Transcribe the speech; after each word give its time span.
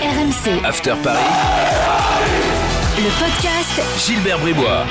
RMC, 0.00 0.64
After 0.64 0.94
Paris, 1.04 1.20
le 2.96 3.10
podcast 3.20 4.06
Gilbert 4.06 4.38
Bribois. 4.38 4.86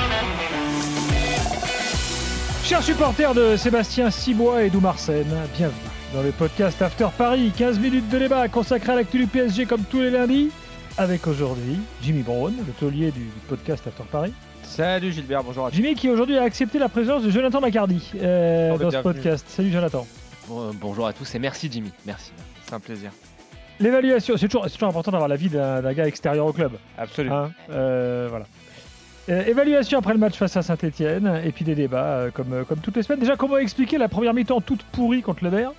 Chers 2.62 2.84
supporters 2.84 3.34
de 3.34 3.56
Sébastien 3.56 4.12
Cibois 4.12 4.62
et 4.62 4.70
d'Oumarsène, 4.70 5.26
bienvenue 5.56 5.74
dans 6.14 6.22
le 6.22 6.30
podcast 6.30 6.80
After 6.80 7.08
Paris. 7.18 7.50
15 7.56 7.80
minutes 7.80 8.08
de 8.08 8.18
débat 8.20 8.46
consacré 8.46 8.92
à 8.92 8.94
l'actu 8.94 9.18
du 9.18 9.26
PSG 9.26 9.66
comme 9.66 9.82
tous 9.82 10.00
les 10.00 10.10
lundis. 10.10 10.50
Avec 10.96 11.26
aujourd'hui 11.26 11.80
Jimmy 12.02 12.22
Brown, 12.22 12.54
le 12.64 12.72
taulier 12.74 13.10
du 13.10 13.26
podcast 13.48 13.84
After 13.88 14.04
Paris. 14.12 14.32
Salut 14.62 15.10
Gilbert, 15.10 15.42
bonjour 15.42 15.66
à 15.66 15.70
tous. 15.70 15.76
Jimmy 15.76 15.96
qui 15.96 16.08
aujourd'hui 16.08 16.38
a 16.38 16.44
accepté 16.44 16.78
la 16.78 16.88
présence 16.88 17.24
de 17.24 17.30
Jonathan 17.30 17.60
Macardy 17.60 18.12
euh, 18.14 18.74
Oh, 18.76 18.78
dans 18.78 18.92
ce 18.92 18.98
podcast. 18.98 19.44
Salut 19.48 19.72
Jonathan. 19.72 20.06
Bon, 20.46 20.68
euh, 20.68 20.70
bonjour 20.72 21.08
à 21.08 21.12
tous 21.12 21.34
et 21.34 21.40
merci 21.40 21.68
Jimmy, 21.68 21.90
merci. 22.06 22.30
C'est 22.64 22.74
un 22.74 22.80
plaisir. 22.80 23.10
L'évaluation, 23.80 24.36
c'est 24.36 24.48
toujours, 24.48 24.66
important 24.88 25.10
d'avoir 25.10 25.28
l'avis 25.28 25.48
d'un 25.48 25.80
d'un 25.80 25.92
gars 25.94 26.06
extérieur 26.06 26.46
au 26.46 26.52
club. 26.52 26.72
Absolument. 26.98 27.44
Hein, 27.44 27.52
euh, 27.70 28.26
voilà. 28.28 28.44
Euh, 29.30 29.44
évaluation 29.46 29.98
après 29.98 30.12
le 30.12 30.18
match 30.18 30.36
face 30.36 30.56
à 30.56 30.62
Saint-Etienne, 30.62 31.40
et 31.44 31.50
puis 31.50 31.64
des 31.64 31.74
débats 31.74 32.04
euh, 32.04 32.30
comme, 32.30 32.64
comme 32.68 32.78
toutes 32.78 32.96
les 32.96 33.02
semaines. 33.02 33.20
Déjà, 33.20 33.36
comment 33.36 33.56
expliquer 33.56 33.96
la 33.96 34.08
première 34.08 34.34
mi-temps 34.34 34.60
toute 34.60 34.82
pourrie 34.82 35.22
contre 35.22 35.44
le 35.44 35.50
Vert? 35.50 35.72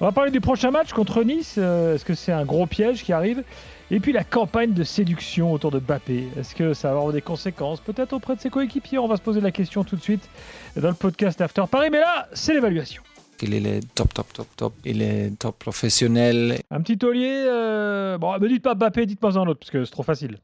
On 0.00 0.04
va 0.04 0.12
parler 0.12 0.30
du 0.30 0.40
prochain 0.40 0.70
match 0.70 0.92
contre 0.92 1.22
Nice. 1.22 1.58
Est-ce 1.58 2.04
que 2.04 2.14
c'est 2.14 2.32
un 2.32 2.44
gros 2.44 2.66
piège 2.66 3.02
qui 3.02 3.12
arrive? 3.12 3.42
Et 3.90 4.00
puis 4.00 4.12
la 4.12 4.22
campagne 4.22 4.72
de 4.72 4.84
séduction 4.84 5.52
autour 5.52 5.70
de 5.70 5.78
Bappé. 5.80 6.28
Est-ce 6.38 6.54
que 6.54 6.72
ça 6.72 6.88
va 6.92 6.98
avoir 6.98 7.12
des 7.12 7.22
conséquences? 7.22 7.80
Peut-être 7.80 8.12
auprès 8.12 8.36
de 8.36 8.40
ses 8.40 8.50
coéquipiers. 8.50 8.98
On 8.98 9.08
va 9.08 9.16
se 9.16 9.22
poser 9.22 9.40
la 9.40 9.50
question 9.50 9.82
tout 9.82 9.96
de 9.96 10.02
suite 10.02 10.28
dans 10.76 10.88
le 10.88 10.94
podcast 10.94 11.40
After 11.40 11.64
Paris. 11.68 11.88
Mais 11.90 12.00
là, 12.00 12.28
c'est 12.32 12.54
l'évaluation. 12.54 13.02
Il 13.42 13.54
est 13.54 13.80
top, 13.94 14.12
top, 14.14 14.32
top, 14.32 14.48
top. 14.56 14.74
Il 14.84 15.02
est 15.02 15.38
top 15.38 15.58
professionnel. 15.58 16.60
Un 16.70 16.80
petit 16.80 16.98
taulier. 16.98 17.44
euh, 17.46 18.18
Bon, 18.18 18.38
me 18.38 18.48
dites 18.48 18.62
pas 18.62 18.74
Bappé, 18.74 19.06
dites-moi 19.06 19.36
un 19.38 19.46
autre, 19.46 19.60
parce 19.60 19.70
que 19.70 19.84
c'est 19.84 19.90
trop 19.92 20.02
facile. 20.02 20.38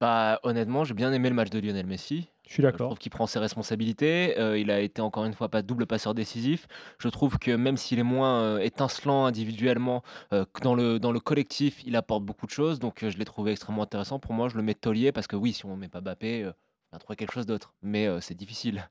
Bah 0.00 0.38
honnêtement, 0.44 0.84
j'ai 0.84 0.94
bien 0.94 1.12
aimé 1.12 1.28
le 1.28 1.34
match 1.34 1.50
de 1.50 1.58
Lionel 1.58 1.86
Messi. 1.86 2.28
Je 2.46 2.52
suis 2.52 2.62
Je 2.62 2.68
d'accord. 2.68 2.86
trouve 2.90 2.98
qu'il 2.98 3.10
prend 3.10 3.26
ses 3.26 3.40
responsabilités. 3.40 4.38
euh, 4.38 4.56
il 4.56 4.70
a 4.70 4.78
été 4.80 5.02
encore 5.02 5.24
une 5.24 5.34
fois 5.34 5.48
pas 5.48 5.60
double 5.60 5.86
passeur 5.86 6.14
décisif. 6.14 6.68
Je 7.00 7.08
trouve 7.08 7.36
que 7.38 7.50
même 7.50 7.76
s'il 7.76 7.98
est 7.98 8.04
moins 8.04 8.40
euh, 8.42 8.58
étincelant 8.60 9.24
individuellement 9.26 10.04
euh, 10.32 10.44
que 10.52 10.60
dans 10.60 10.76
le 10.76 11.00
dans 11.00 11.10
le 11.10 11.18
collectif, 11.18 11.82
il 11.84 11.96
apporte 11.96 12.22
beaucoup 12.24 12.46
de 12.46 12.52
choses. 12.52 12.78
Donc 12.78 13.02
euh, 13.02 13.10
je 13.10 13.18
l'ai 13.18 13.24
trouvé 13.24 13.50
extrêmement 13.52 13.82
intéressant. 13.82 14.20
Pour 14.20 14.34
moi, 14.34 14.48
je 14.48 14.56
le 14.56 14.62
mets 14.62 14.74
taulier 14.74 15.10
parce 15.10 15.26
que 15.26 15.34
oui, 15.36 15.52
si 15.52 15.66
on 15.66 15.76
met 15.76 15.88
pas 15.88 16.00
Bappé, 16.00 16.44
euh, 16.44 16.52
on 16.92 16.96
va 16.96 17.00
trouver 17.00 17.16
quelque 17.16 17.32
chose 17.34 17.46
d'autre. 17.46 17.74
Mais 17.82 18.06
euh, 18.06 18.20
c'est 18.20 18.36
difficile. 18.36 18.88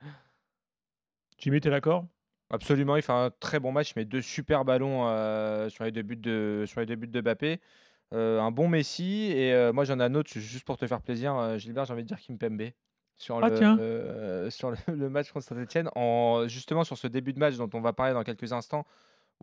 Jimmy, 1.40 1.62
t'es 1.62 1.70
d'accord? 1.70 2.06
Absolument, 2.50 2.96
il 2.96 3.02
fait 3.02 3.12
un 3.12 3.30
très 3.30 3.60
bon 3.60 3.72
match, 3.74 3.94
mais 3.98 4.06
deux 4.06 4.22
super 4.22 4.64
ballons 4.64 5.08
euh, 5.10 5.68
sur 5.70 5.84
les 5.84 5.92
deux 5.92 6.02
buts 6.02 6.16
de 6.16 6.64
sur 6.66 6.80
les 6.80 6.86
deux 6.86 6.96
buts 6.96 7.08
de 7.08 7.20
Mbappé. 7.22 7.60
Euh, 8.14 8.40
un 8.40 8.52
bon 8.52 8.70
Messi 8.70 9.32
et 9.34 9.54
euh, 9.54 9.74
moi 9.74 9.84
j'en 9.84 10.00
ai 10.00 10.04
un 10.04 10.16
autre 10.16 10.30
juste 10.40 10.64
pour 10.66 10.78
te 10.78 10.88
faire 10.88 11.02
plaisir, 11.02 11.58
Gilbert, 11.60 11.84
j'ai 11.86 11.94
envie 11.94 12.04
de 12.04 12.08
dire 12.08 12.20
Kimpembe 12.22 12.72
sur 13.18 13.42
Ah, 13.42 13.50
le 13.50 14.48
sur 14.50 14.72
le, 14.72 14.78
le 14.88 15.10
match 15.10 15.32
contre 15.32 15.46
Saint-Etienne, 15.46 15.90
en 15.96 16.48
justement 16.48 16.86
sur 16.86 16.98
ce 16.98 17.08
début 17.08 17.34
de 17.34 17.40
match 17.40 17.58
dont 17.58 17.70
on 17.74 17.82
va 17.82 17.92
parler 17.92 18.14
dans 18.14 18.24
quelques 18.24 18.54
instants, 18.54 18.86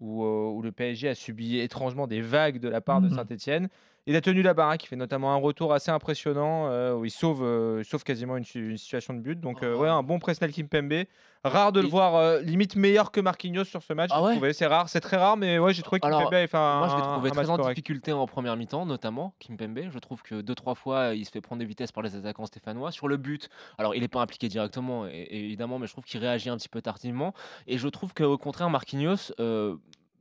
où, 0.01 0.25
où 0.27 0.63
le 0.63 0.73
PSG 0.73 1.09
a 1.11 1.15
subi 1.15 1.59
étrangement 1.59 2.07
des 2.07 2.23
vagues 2.23 2.59
de 2.61 2.69
la 2.69 2.81
part 2.81 3.01
de 3.03 3.09
Mhm. 3.09 3.15
Saint-Etienne. 3.17 3.69
Il 4.07 4.17
a 4.17 4.21
tenu 4.21 4.43
la 4.43 4.53
baraque, 4.53 4.85
il 4.85 4.89
fait 4.89 4.97
notamment 4.97 5.33
un 5.33 5.37
retour 5.37 5.73
assez 5.73 5.91
impressionnant 5.91 6.69
euh, 6.69 6.95
où 6.95 7.07
il 7.07 7.11
sauve, 7.11 7.43
euh, 7.43 7.81
il 7.81 7.87
sauve 7.87 8.05
quasiment 8.05 8.37
une, 8.37 8.45
situation 8.45 9.15
de 9.15 9.21
but. 9.21 9.41
Donc 9.41 9.63
euh, 9.63 9.75
ouais, 9.75 9.89
un 9.89 10.03
bon 10.03 10.19
Presnel 10.19 10.53
Kimpembe. 10.53 11.05
Rare 11.43 11.73
de 11.73 11.81
le 11.81 11.87
Il- 11.87 11.91
voir 11.91 12.41
limite 12.41 12.77
meilleur 12.77 13.11
que 13.11 13.21
Marquinhos 13.21 13.65
sur 13.65 13.83
ce 13.83 13.93
match. 13.93 14.11
Ah 14.13 14.23
ouais? 14.23 14.53
C'est 14.53 14.67
rare, 14.67 14.89
c'est 14.89 15.01
très 15.01 15.17
rare, 15.17 15.37
mais 15.39 15.59
ouais, 15.59 15.73
j'ai 15.73 15.83
trouvé 15.83 16.01
Kimpembe 16.01 16.35
avait 16.35 16.47
fait 16.47 16.57
un, 16.57 16.79
Moi, 16.79 16.89
je 16.89 16.97
l'ai 16.97 17.03
trouvé 17.03 17.31
très 17.31 17.51
en 17.51 17.59
difficulté 17.59 18.13
en 18.13 18.27
première 18.27 18.57
mi-temps, 18.57 18.85
notamment 18.85 19.35
Kimpembe. 19.41 19.89
Je 19.91 19.99
trouve 19.99 20.23
que 20.23 20.43
deux 20.43 20.55
trois 20.55 20.75
fois, 20.75 21.15
il 21.15 21.25
se 21.25 21.31
fait 21.31 21.41
prendre 21.41 21.61
des 21.61 21.67
vitesses 21.67 21.93
par 21.93 22.03
les 22.03 22.15
attaquants 22.17 22.47
stéphanois. 22.47 22.93
Sur 22.93 23.09
le 23.09 23.17
but, 23.17 23.49
alors 23.79 23.95
il 23.95 24.03
n'est 24.03 24.09
pas 24.09 24.21
impliqué 24.21 24.49
directement, 24.49 25.07
évidemment, 25.07 25.79
mais 25.79 25.87
je 25.87 25.93
trouve 25.93 26.05
qu'il 26.05 26.21
réagit 26.21 26.51
un 26.51 26.57
petit 26.57 26.69
peu 26.69 26.83
tardivement. 26.83 27.33
Et 27.67 27.79
je 27.79 27.89
trouve 27.89 28.13
qu'au 28.13 28.37
contraire, 28.37 28.69
Marquinhos. 28.69 29.33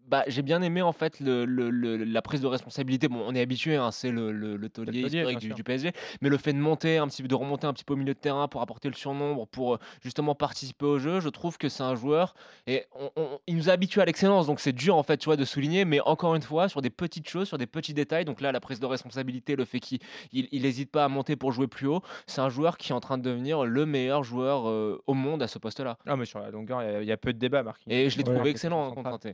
Bah, 0.07 0.23
j'ai 0.27 0.41
bien 0.41 0.61
aimé 0.61 0.81
en 0.81 0.91
fait 0.91 1.19
le, 1.19 1.45
le- 1.45 1.69
le- 1.69 1.97
la 2.03 2.21
prise 2.21 2.41
de 2.41 2.47
responsabilité. 2.47 3.07
Bon, 3.07 3.23
on 3.25 3.33
est 3.35 3.41
habitué, 3.41 3.75
hein, 3.75 3.91
c'est 3.91 4.11
le, 4.11 4.31
le, 4.31 4.57
le 4.57 4.69
taulier 4.69 5.01
historique 5.01 5.39
du, 5.53 5.63
PSG, 5.63 5.91
mais 6.21 6.29
le 6.29 6.37
fait 6.37 6.53
de 6.53 6.57
monter 6.59 6.97
un 6.97 7.07
petit 7.07 7.21
peu, 7.21 7.27
de 7.27 7.35
remonter 7.35 7.65
un 7.67 7.73
petit 7.73 7.83
peu 7.83 7.93
au 7.93 7.97
milieu 7.97 8.13
de 8.13 8.19
terrain 8.19 8.47
pour 8.47 8.61
apporter 8.61 8.89
le 8.89 8.95
surnombre, 8.95 9.47
pour 9.47 9.75
euh, 9.75 9.77
justement 10.01 10.35
participer 10.35 10.85
au 10.85 10.99
jeu, 10.99 11.19
je 11.19 11.29
trouve 11.29 11.57
que 11.57 11.69
c'est 11.69 11.83
un 11.83 11.95
joueur 11.95 12.33
et 12.67 12.85
on- 12.99 13.09
on- 13.15 13.39
il 13.47 13.55
nous 13.55 13.69
a 13.69 13.73
habitués 13.73 14.01
à 14.01 14.05
l'excellence, 14.05 14.45
donc 14.47 14.59
c'est 14.59 14.73
dur 14.73 14.95
en 14.95 15.03
fait, 15.03 15.17
tu 15.17 15.25
vois, 15.25 15.37
de 15.37 15.45
souligner. 15.45 15.85
Mais 15.85 15.99
encore 16.01 16.35
une 16.35 16.41
fois, 16.41 16.69
sur 16.69 16.81
des 16.81 16.89
petites 16.89 17.27
choses, 17.29 17.47
sur 17.47 17.57
des 17.57 17.67
petits 17.67 17.93
détails. 17.93 18.25
Donc 18.25 18.41
là, 18.41 18.51
la 18.51 18.59
prise 18.59 18.79
de 18.79 18.85
responsabilité, 18.85 19.55
le 19.55 19.65
fait 19.65 19.79
qu'il 19.79 19.99
n'hésite 20.33 20.91
pas 20.91 21.05
à 21.05 21.07
monter 21.07 21.35
pour 21.35 21.51
jouer 21.51 21.67
plus 21.67 21.87
haut, 21.87 22.01
c'est 22.27 22.41
un 22.41 22.49
joueur 22.49 22.77
qui 22.77 22.91
est 22.91 22.95
en 22.95 22.99
train 22.99 23.17
de 23.17 23.23
devenir 23.23 23.65
le 23.65 23.85
meilleur 23.85 24.23
joueur 24.23 24.67
euh, 24.69 25.01
au 25.07 25.13
monde 25.13 25.41
à 25.41 25.47
ce 25.47 25.59
poste-là. 25.59 25.97
Ah, 26.05 26.15
mais 26.15 26.25
sur 26.25 26.39
la 26.39 26.51
longueur, 26.51 26.81
il 26.83 26.91
y 26.91 26.95
a- 26.95 27.01
il 27.01 27.07
y, 27.07 27.11
a 27.11 27.17
peu 27.17 27.33
de 27.33 27.39
débat, 27.39 27.63
Marquinhos. 27.63 27.95
Et 27.95 28.09
je 28.09 28.17
l'ai 28.17 28.27
Ouais. 28.27 28.33
trouvé 28.35 28.49
excellent 28.49 28.93
Central. 28.93 29.13
contre. 29.13 29.27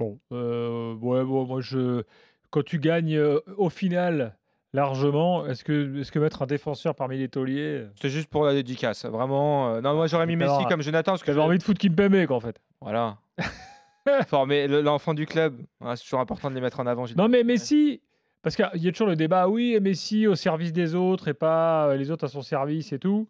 Bon, 0.00 0.18
euh, 0.32 0.94
ouais, 0.94 1.22
bon, 1.24 1.44
moi 1.44 1.60
je, 1.60 2.04
quand 2.48 2.64
tu 2.64 2.78
gagnes 2.78 3.16
euh, 3.16 3.38
au 3.58 3.68
final 3.68 4.34
largement, 4.72 5.44
est-ce 5.46 5.62
que, 5.62 6.00
est-ce 6.00 6.10
que 6.10 6.18
mettre 6.18 6.40
un 6.40 6.46
défenseur 6.46 6.94
parmi 6.94 7.18
les 7.18 7.28
tauliers, 7.28 7.84
C'est 8.00 8.08
juste 8.08 8.30
pour 8.30 8.44
la 8.46 8.54
dédicace, 8.54 9.04
vraiment. 9.04 9.74
euh, 9.74 9.80
Non, 9.82 9.94
moi 9.94 10.06
j'aurais 10.06 10.26
mis 10.26 10.36
Alors, 10.40 10.58
Messi 10.58 10.66
comme 10.70 10.80
Jonathan 10.80 11.12
parce 11.12 11.20
que 11.22 11.26
j'avais 11.26 11.40
je- 11.42 11.46
envie 11.46 11.58
de 11.58 11.62
foutre 11.62 11.78
Kimpembe 11.80 12.24
quoi 12.26 12.36
en 12.36 12.40
fait. 12.40 12.58
Voilà. 12.80 13.18
Former 14.28 14.66
le- 14.68 14.80
l'enfant 14.80 15.12
du 15.12 15.26
club. 15.26 15.60
Ouais, 15.82 15.94
c'est 15.96 16.04
toujours 16.04 16.20
important 16.20 16.48
de 16.48 16.54
les 16.54 16.60
mettre 16.62 16.80
en 16.80 16.86
avant. 16.86 17.04
Non 17.16 17.28
mais 17.28 17.44
Messi, 17.44 18.00
parce 18.42 18.56
qu'il 18.56 18.66
y 18.76 18.88
a 18.88 18.92
toujours 18.92 19.08
le 19.08 19.16
débat, 19.16 19.48
oui, 19.48 19.78
Messi 19.82 20.26
au 20.26 20.34
service 20.34 20.72
des 20.72 20.94
autres 20.94 21.28
et 21.28 21.34
pas 21.34 21.88
euh, 21.88 21.96
les 21.96 22.10
autres 22.10 22.24
à 22.24 22.28
son 22.28 22.40
service 22.40 22.92
et 22.94 22.98
tout. 22.98 23.28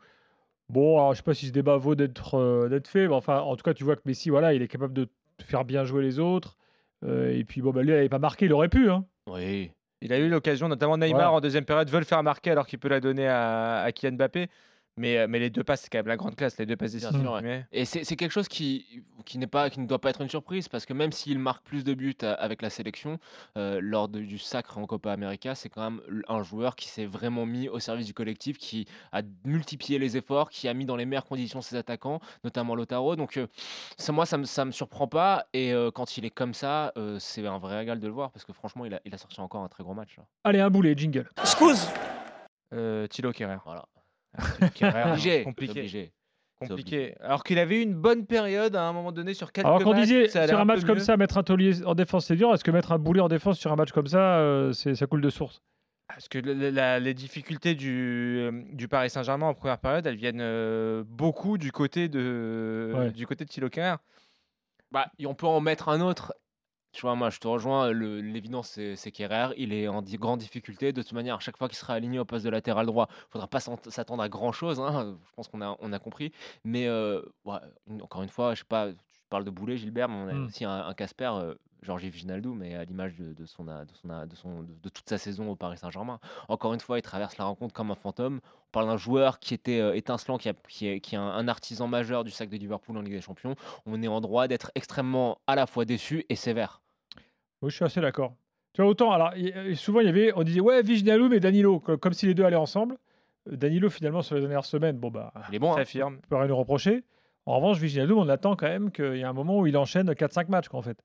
Bon, 0.68 0.98
alors 0.98 1.14
je 1.14 1.16
sais 1.16 1.24
pas 1.24 1.34
si 1.34 1.46
ce 1.48 1.52
débat 1.52 1.76
vaut 1.78 1.96
d'être 1.96 2.36
euh, 2.38 2.68
d'être 2.68 2.86
fait, 2.86 3.08
mais 3.08 3.14
enfin, 3.14 3.40
en 3.40 3.56
tout 3.56 3.64
cas, 3.64 3.74
tu 3.74 3.82
vois 3.82 3.96
que 3.96 4.02
Messi, 4.04 4.30
voilà, 4.30 4.54
il 4.54 4.62
est 4.62 4.68
capable 4.68 4.92
de 4.94 5.08
faire 5.42 5.64
bien 5.64 5.84
jouer 5.84 6.02
les 6.04 6.20
autres. 6.20 6.56
Euh, 7.04 7.36
et 7.36 7.44
puis 7.44 7.62
bon, 7.62 7.70
bah, 7.70 7.82
lui, 7.82 7.90
il 7.90 7.94
n'avait 7.94 8.08
pas 8.08 8.18
marqué, 8.18 8.46
il 8.46 8.52
aurait 8.52 8.68
pu. 8.68 8.90
Hein. 8.90 9.04
Oui. 9.26 9.70
Il 10.02 10.12
a 10.12 10.18
eu 10.18 10.28
l'occasion, 10.28 10.68
notamment 10.68 10.96
Neymar 10.96 11.34
en 11.34 11.40
deuxième 11.40 11.64
période, 11.64 11.90
veut 11.90 11.98
le 11.98 12.04
faire 12.04 12.22
marquer 12.22 12.50
alors 12.50 12.66
qu'il 12.66 12.78
peut 12.78 12.88
la 12.88 13.00
donner 13.00 13.28
à, 13.28 13.82
à 13.82 13.92
Kylian 13.92 14.12
Mbappé. 14.16 14.48
Mais, 15.00 15.16
euh, 15.16 15.26
mais 15.28 15.38
les 15.38 15.48
deux 15.48 15.64
passes, 15.64 15.80
c'est 15.80 15.88
quand 15.88 15.96
même 15.98 16.08
la 16.08 16.18
grande 16.18 16.36
classe, 16.36 16.58
les 16.58 16.66
deux 16.66 16.76
passes 16.76 16.92
décisives. 16.92 17.18
sûr, 17.22 17.32
ouais. 17.32 17.40
Mais- 17.40 17.64
Et 17.72 17.86
c'est 17.86 18.04
quelque 18.16 18.32
chose 18.32 18.48
qui, 18.48 19.02
qui, 19.24 19.38
n'est 19.38 19.46
pas, 19.46 19.70
qui 19.70 19.80
ne 19.80 19.86
doit 19.86 19.98
pas 19.98 20.10
être 20.10 20.20
une 20.20 20.28
surprise 20.28 20.68
parce 20.68 20.84
que 20.84 20.92
même 20.92 21.10
s'il 21.10 21.38
marque 21.38 21.64
plus 21.64 21.84
de 21.84 21.94
buts 21.94 22.14
à- 22.20 22.34
avec 22.34 22.60
la 22.60 22.68
sélection, 22.68 23.18
euh, 23.56 23.80
lors 23.82 24.08
de- 24.10 24.20
du 24.20 24.36
sacre 24.38 24.76
en 24.76 24.84
Copa 24.86 25.10
América, 25.10 25.54
c'est 25.54 25.70
quand 25.70 25.90
même 25.90 26.00
un 26.28 26.42
joueur 26.42 26.76
qui 26.76 26.88
s'est 26.88 27.06
vraiment 27.06 27.46
mis 27.46 27.68
au 27.70 27.78
service 27.78 28.04
du 28.06 28.12
collectif, 28.12 28.58
qui 28.58 28.86
a 29.12 29.22
multiplié 29.46 29.98
les 29.98 30.18
efforts, 30.18 30.50
qui 30.50 30.68
a 30.68 30.74
mis 30.74 30.84
dans 30.84 30.96
les 30.96 31.06
meilleures 31.06 31.24
conditions 31.24 31.62
ses 31.62 31.76
attaquants, 31.76 32.20
notamment 32.44 32.74
Lotaro. 32.74 33.16
Donc 33.16 33.38
euh, 33.38 33.46
ça, 33.96 34.12
moi, 34.12 34.26
ça 34.26 34.36
me, 34.36 34.44
ça 34.44 34.66
me 34.66 34.70
surprend 34.70 35.08
pas. 35.08 35.46
Et 35.54 35.72
euh, 35.72 35.90
quand 35.90 36.18
il 36.18 36.26
est 36.26 36.30
comme 36.30 36.52
ça, 36.52 36.92
euh, 36.98 37.18
c'est 37.18 37.46
un 37.46 37.58
vrai 37.58 37.78
régal 37.78 38.00
de 38.00 38.06
le 38.06 38.12
voir 38.12 38.30
parce 38.32 38.44
que 38.44 38.52
franchement, 38.52 38.84
il 38.84 38.92
a, 38.92 39.00
il 39.06 39.14
a 39.14 39.18
sorti 39.18 39.40
encore 39.40 39.62
un 39.62 39.68
très 39.68 39.82
gros 39.82 39.94
match. 39.94 40.18
là. 40.18 40.24
Allez, 40.44 40.60
un 40.60 40.68
boulet, 40.68 40.94
jingle. 40.94 41.28
Euh, 42.74 43.06
Thilo 43.06 43.32
Kerrer. 43.32 43.56
Voilà. 43.64 43.86
Kerrer, 44.74 45.10
Obligé. 45.12 45.42
compliqué. 45.44 45.80
obligé. 45.80 46.12
compliqué. 46.60 47.14
Alors 47.20 47.42
qu'il 47.44 47.58
avait 47.58 47.78
eu 47.78 47.82
une 47.82 47.94
bonne 47.94 48.26
période 48.26 48.76
à 48.76 48.82
un 48.84 48.92
moment 48.92 49.12
donné 49.12 49.34
sur 49.34 49.50
quelques 49.52 49.66
Alors 49.66 49.82
qu'on 49.82 49.94
disait 49.94 50.28
ça 50.28 50.46
sur 50.46 50.58
un 50.60 50.64
match 50.64 50.84
comme 50.84 50.98
mieux. 50.98 51.04
ça, 51.04 51.16
mettre 51.16 51.38
un 51.38 51.42
taulier 51.42 51.84
en 51.84 51.94
défense 51.94 52.26
c'est 52.26 52.36
dur. 52.36 52.52
Est-ce 52.54 52.64
que 52.64 52.70
mettre 52.70 52.92
un 52.92 52.98
boulet 52.98 53.20
en 53.20 53.28
défense 53.28 53.58
sur 53.58 53.72
un 53.72 53.76
match 53.76 53.92
comme 53.92 54.06
ça, 54.06 54.36
euh, 54.38 54.72
c'est 54.72 54.94
ça 54.94 55.06
coule 55.06 55.20
de 55.22 55.30
source? 55.30 55.62
Parce 56.08 56.28
que 56.28 56.38
la- 56.38 56.98
les 56.98 57.14
difficultés 57.14 57.74
du, 57.76 58.38
euh, 58.40 58.50
du 58.72 58.88
Paris 58.88 59.10
Saint-Germain 59.10 59.46
en 59.46 59.54
première 59.54 59.78
période, 59.78 60.04
elles 60.06 60.16
viennent 60.16 60.40
euh, 60.42 61.04
beaucoup 61.06 61.56
du 61.56 61.70
côté 61.72 62.08
de, 62.08 62.92
Ouais. 62.96 63.10
du 63.12 63.26
côté 63.28 63.44
de 63.44 63.50
Thilo. 63.50 63.68
Bah, 64.90 65.06
on 65.24 65.34
peut 65.34 65.46
en 65.46 65.60
mettre 65.60 65.88
un 65.88 66.00
autre. 66.00 66.34
Tu 66.92 67.02
vois, 67.02 67.14
moi, 67.14 67.30
je 67.30 67.38
te 67.38 67.46
rejoins. 67.46 67.92
L'évidence, 67.92 68.70
c'est 68.70 69.10
c'est. 69.10 69.54
Il 69.56 69.72
est 69.72 69.86
en 69.88 70.02
grande 70.02 70.40
difficulté. 70.40 70.92
De 70.92 71.02
toute 71.02 71.12
manière, 71.12 71.36
à 71.36 71.40
chaque 71.40 71.56
fois 71.56 71.68
qu'il 71.68 71.78
sera 71.78 71.94
aligné 71.94 72.18
au 72.18 72.24
poste 72.24 72.44
de 72.44 72.50
latéral 72.50 72.86
droit, 72.86 73.08
il 73.10 73.30
faudra 73.30 73.46
pas 73.48 73.60
s'attendre 73.60 74.22
à 74.22 74.28
grand 74.28 74.52
chose. 74.52 74.78
Je 74.78 75.34
pense 75.36 75.48
qu'on 75.48 75.60
a, 75.60 75.98
compris. 75.98 76.32
Mais 76.64 76.86
euh, 76.88 77.22
encore 78.00 78.22
une 78.22 78.28
fois, 78.28 78.54
je 78.54 78.60
sais 78.60 78.64
pas. 78.68 78.88
Tu 79.30 79.36
parles 79.36 79.44
de 79.44 79.50
Boulet, 79.50 79.76
Gilbert, 79.76 80.08
mais 80.08 80.16
on 80.16 80.26
a 80.26 80.32
Mm. 80.34 80.46
aussi 80.46 80.64
un, 80.64 80.92
Casper, 80.92 81.30
euh, 81.34 81.54
Georges 81.82 82.02
Wijnaldum, 82.02 82.58
mais 82.58 82.74
à 82.74 82.82
l'image 82.82 83.14
de, 83.14 83.32
de 83.32 83.46
son, 83.46 83.62
de, 83.62 83.70
son, 83.94 84.08
de, 84.26 84.34
son, 84.34 84.62
de, 84.62 84.74
de 84.82 84.88
toute 84.88 85.08
sa 85.08 85.18
saison 85.18 85.48
au 85.48 85.54
Paris 85.54 85.78
Saint-Germain. 85.78 86.18
Encore 86.48 86.74
une 86.74 86.80
fois, 86.80 86.98
il 86.98 87.02
traverse 87.02 87.38
la 87.38 87.44
rencontre 87.44 87.72
comme 87.72 87.92
un 87.92 87.94
fantôme. 87.94 88.40
On 88.42 88.70
parle 88.72 88.86
d'un 88.88 88.96
joueur 88.96 89.38
qui 89.38 89.54
était 89.54 89.78
euh, 89.78 89.94
étincelant, 89.94 90.36
qui, 90.36 90.48
a- 90.48 90.54
qui 90.68 90.88
est, 90.88 90.98
qui 90.98 91.14
est 91.14 91.18
un, 91.18 91.22
un 91.22 91.46
artisan 91.46 91.86
majeur 91.86 92.24
du 92.24 92.32
sac 92.32 92.48
de 92.48 92.56
Liverpool 92.56 92.96
en 92.98 93.02
Ligue 93.02 93.12
des 93.14 93.20
Champions. 93.20 93.54
On 93.86 94.02
est 94.02 94.08
en 94.08 94.20
droit 94.20 94.48
d'être 94.48 94.72
extrêmement 94.74 95.38
à 95.46 95.54
la 95.54 95.68
fois 95.68 95.84
déçu 95.84 96.24
et 96.28 96.34
sévère. 96.34 96.82
Oui, 97.62 97.70
je 97.70 97.76
suis 97.76 97.84
assez 97.84 98.00
d'accord. 98.00 98.34
Tu 98.72 98.82
vois, 98.82 98.90
autant, 98.90 99.12
alors, 99.12 99.30
euh, 99.36 99.76
souvent, 99.76 100.00
il 100.00 100.06
y 100.06 100.08
avait, 100.08 100.32
on 100.34 100.42
disait, 100.42 100.58
ouais, 100.60 100.82
Wijnaldum 100.82 101.32
et 101.34 101.38
Danilo, 101.38 101.78
co- 101.78 101.96
comme, 101.98 102.14
si 102.14 102.26
les 102.26 102.34
deux 102.34 102.42
allaient 102.44 102.56
ensemble. 102.56 102.98
Euh, 103.48 103.54
Danilo, 103.56 103.90
finalement, 103.90 104.22
sur 104.22 104.34
les 104.34 104.40
dernières 104.40 104.64
semaines, 104.64 104.98
bon, 104.98 105.12
bah, 105.12 105.32
Il 105.50 105.54
est 105.54 105.58
bon. 105.60 105.70
hein. 105.72 105.76
S'affirme. 105.76 106.18
on 106.24 106.28
peut 106.28 106.34
rien 106.36 106.48
nous 106.48 106.56
reprocher. 106.56 107.04
En 107.46 107.56
revanche, 107.56 107.80
Wijnaldum, 107.80 108.18
on 108.18 108.28
attend 108.28 108.54
quand 108.56 108.68
même 108.68 108.90
qu'il 108.90 109.16
y 109.16 109.24
a 109.24 109.28
un 109.28 109.32
moment 109.32 109.58
où 109.58 109.66
il 109.66 109.76
enchaîne 109.76 110.10
4-5 110.12 110.48
matchs, 110.48 110.68
quoi, 110.68 110.78
en 110.78 110.82
fait. 110.82 110.98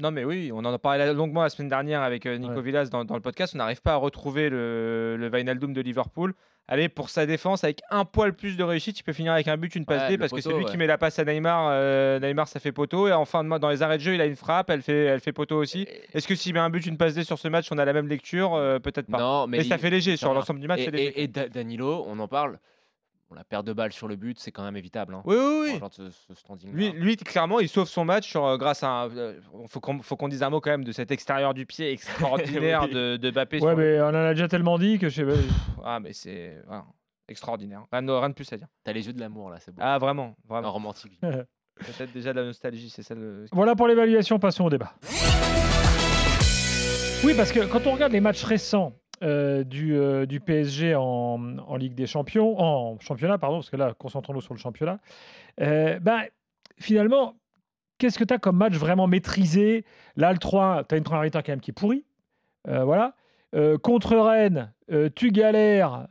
Non, 0.00 0.12
mais 0.12 0.24
oui, 0.24 0.50
on 0.54 0.58
en 0.58 0.72
a 0.72 0.78
parlé 0.78 1.12
longuement 1.12 1.42
la 1.42 1.50
semaine 1.50 1.68
dernière 1.68 2.02
avec 2.02 2.24
euh, 2.24 2.36
Nico 2.38 2.54
Ouais. 2.54 2.62
Villas 2.62 2.88
dans, 2.88 3.04
dans 3.04 3.16
le 3.16 3.20
podcast. 3.20 3.52
On 3.54 3.58
n'arrive 3.58 3.82
pas 3.82 3.94
à 3.94 3.96
retrouver 3.96 4.48
le, 4.48 5.16
le 5.18 5.28
de 5.28 5.80
Liverpool. 5.80 6.34
Allez, 6.68 6.88
pour 6.88 7.08
sa 7.10 7.26
défense, 7.26 7.64
avec 7.64 7.80
un 7.90 8.04
poil 8.04 8.32
plus 8.34 8.56
de 8.56 8.62
réussite, 8.62 9.00
il 9.00 9.02
peut 9.02 9.12
finir 9.12 9.32
avec 9.32 9.48
un 9.48 9.56
but, 9.56 9.74
une 9.74 9.86
passe 9.86 10.02
Ouais, 10.02 10.08
D, 10.10 10.18
parce 10.18 10.30
que 10.32 10.40
c'est 10.40 10.50
lui 10.52 10.64
ouais. 10.64 10.70
qui 10.70 10.76
met 10.76 10.86
la 10.86 10.98
passe 10.98 11.18
à 11.18 11.24
Neymar. 11.24 11.68
euh, 11.72 12.20
Neymar, 12.20 12.46
ça 12.46 12.60
fait 12.60 12.70
poteau. 12.72 13.08
Et 13.08 13.12
en 13.12 13.24
fin 13.24 13.42
de 13.42 13.48
match, 13.48 13.60
dans 13.60 13.70
les 13.70 13.82
arrêts 13.82 13.96
de 13.98 14.02
jeu, 14.02 14.14
il 14.14 14.20
a 14.20 14.26
une 14.26 14.36
frappe, 14.36 14.70
elle 14.70 14.82
fait, 14.82 15.04
elle 15.06 15.20
fait 15.20 15.32
poteau 15.32 15.56
aussi. 15.56 15.88
Est-ce 16.14 16.28
que 16.28 16.34
s'il 16.36 16.54
met 16.54 16.60
un 16.60 16.70
but, 16.70 16.84
une 16.86 16.96
passe 16.98 17.14
D 17.14 17.24
sur 17.24 17.38
ce 17.38 17.48
match, 17.48 17.66
on 17.72 17.78
a 17.78 17.84
la 17.84 17.92
même 17.92 18.06
lecture? 18.06 18.54
Euh, 18.54 18.78
Peut-être 18.78 19.10
pas. 19.10 19.18
Non, 19.18 19.46
mais, 19.48 19.58
mais 19.58 19.64
ça 19.64 19.78
fait 19.78 19.90
léger 19.90 20.16
sur 20.16 20.32
l'ensemble 20.32 20.60
du 20.60 20.68
match. 20.68 20.80
Et, 20.80 20.84
c'est 20.84 20.90
léger. 20.92 21.20
et- 21.20 21.22
et 21.24 21.28
Da- 21.28 21.48
Danilo, 21.48 22.04
on 22.06 22.18
en 22.20 22.28
parle. 22.28 22.58
Bon, 23.30 23.34
la 23.36 23.44
perte 23.44 23.66
de 23.66 23.74
balle 23.74 23.92
sur 23.92 24.08
le 24.08 24.16
but, 24.16 24.38
c'est 24.38 24.52
quand 24.52 24.62
même 24.62 24.76
évitable. 24.76 25.14
Hein. 25.14 25.22
Oui, 25.26 25.36
oui, 25.36 25.70
oui. 25.82 25.88
Ce, 25.90 26.10
ce. 26.10 26.66
Lui, 26.66 26.90
lui, 26.92 27.16
clairement, 27.16 27.60
il 27.60 27.68
sauve 27.68 27.86
son 27.86 28.04
match 28.06 28.26
sur, 28.26 28.44
euh, 28.46 28.56
grâce 28.56 28.82
à. 28.82 28.88
un- 28.88 29.10
euh, 29.16 29.38
faut 29.68 29.80
qu'on 30.16 30.28
dise 30.28 30.42
un 30.42 30.48
mot 30.48 30.60
quand 30.62 30.70
même 30.70 30.84
de 30.84 30.92
cet 30.92 31.10
extérieur 31.10 31.52
du 31.52 31.66
pied 31.66 31.90
extraordinaire 31.92 32.82
Oui. 32.88 32.94
de, 32.94 33.16
de 33.18 33.30
Mbappé. 33.30 33.56
Ouais, 33.56 33.60
sur 33.60 33.76
le- 33.76 33.76
mais 33.76 34.00
on 34.00 34.06
en 34.08 34.14
a 34.14 34.32
déjà 34.32 34.48
tellement 34.48 34.78
dit 34.78 34.98
que 34.98 35.10
je 35.10 35.14
sais 35.16 35.24
pas. 35.26 35.40
Ah, 35.84 36.00
mais 36.00 36.14
c'est 36.14 36.56
voilà, 36.66 36.86
extraordinaire. 37.28 37.84
Rien, 37.92 38.02
de- 38.02 38.12
rien 38.12 38.28
de 38.30 38.34
plus 38.34 38.50
à 38.52 38.56
dire. 38.56 38.68
T'as 38.82 38.92
les 38.94 39.06
yeux 39.06 39.12
de 39.12 39.20
l'amour 39.20 39.50
là, 39.50 39.58
c'est 39.60 39.72
beau. 39.72 39.82
Ah, 39.84 39.98
vraiment, 39.98 40.34
Un 40.48 40.48
vraiment. 40.54 40.72
romantique. 40.72 41.20
Peut-être 41.20 42.12
déjà 42.12 42.32
de 42.32 42.40
la 42.40 42.46
nostalgie, 42.46 42.88
c'est 42.88 43.02
ça 43.02 43.14
le. 43.14 43.44
Voilà 43.52 43.76
pour 43.76 43.86
l'évaluation, 43.88 44.38
passons 44.38 44.64
au 44.64 44.70
débat. 44.70 44.94
Oui, 47.24 47.34
parce 47.36 47.52
que 47.52 47.66
quand 47.66 47.86
on 47.86 47.92
regarde 47.92 48.12
les 48.12 48.20
matchs 48.20 48.44
récents 48.44 48.94
euh, 49.22 49.64
du, 49.64 49.96
euh, 49.96 50.26
PSG 50.26 50.94
en, 50.94 51.76
Ligue 51.76 51.94
des 51.94 52.06
Champions, 52.06 52.58
en 52.60 52.98
championnat, 53.00 53.38
pardon, 53.38 53.56
parce 53.56 53.70
que 53.70 53.76
là, 53.76 53.94
concentrons-nous 53.98 54.40
sur 54.40 54.54
le 54.54 54.60
championnat, 54.60 54.98
euh, 55.60 55.98
ben, 56.00 56.22
finalement, 56.78 57.34
qu'est-ce 57.98 58.18
que 58.18 58.24
tu 58.24 58.34
as 58.34 58.38
comme 58.38 58.56
match 58.56 58.74
vraiment 58.74 59.06
maîtrisé? 59.06 59.84
Là, 60.16 60.32
le 60.32 60.38
3, 60.38 60.84
tu 60.84 60.94
as 60.94 60.98
une 60.98 61.04
première 61.04 61.22
mi-temps 61.22 61.40
quand 61.44 61.52
même 61.52 61.60
qui 61.60 61.70
est 61.70 61.74
pourrie. 61.74 62.04
Euh, 62.68 62.84
voilà. 62.84 63.14
Contre 63.82 64.14
Rennes, 64.14 64.74
tu 65.16 65.30
galères 65.30 66.06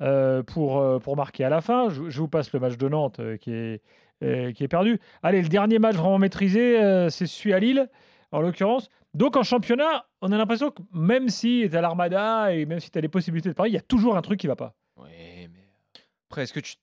pour, 0.47 0.99
pour 1.01 1.15
marquer 1.15 1.43
à 1.43 1.49
la 1.49 1.61
fin. 1.61 1.89
Je, 1.89 2.19
vous 2.19 2.27
passe 2.27 2.51
le 2.51 2.59
match 2.59 2.77
de 2.77 2.89
Nantes 2.89 3.21
qui, 3.41 3.51
est, 3.51 3.81
qui 4.55 4.63
est 4.63 4.67
perdu. 4.67 4.99
Allez, 5.21 5.43
le 5.43 5.47
dernier 5.47 5.77
match 5.77 5.95
vraiment 5.95 6.17
maîtrisé, 6.17 6.79
c'est 7.11 7.27
celui 7.27 7.53
à 7.53 7.59
Lille, 7.59 7.89
en 8.31 8.41
l'occurrence. 8.41 8.89
Donc 9.17 9.35
en 9.35 9.41
championnat, 9.41 10.05
on 10.21 10.31
a 10.31 10.37
l'impression 10.37 10.69
que 10.69 10.83
même 10.93 11.29
si 11.29 11.67
tu 11.69 11.75
as 11.75 11.81
l'Armada 11.81 12.53
et 12.53 12.67
même 12.67 12.79
si 12.79 12.91
tu 12.91 12.97
as 12.99 13.01
les 13.01 13.09
possibilités 13.09 13.49
de 13.49 13.55
parier, 13.55 13.71
il 13.71 13.73
y 13.73 13.79
a 13.79 13.81
toujours 13.81 14.15
un 14.15 14.21
truc 14.21 14.39
qui 14.39 14.45
va 14.45 14.55
pas. 14.55 14.75
Ouais, 14.95 15.49
mais. 15.51 15.67
Après, 16.29 16.43
est-ce 16.43 16.53
que 16.53 16.59
tu. 16.59 16.75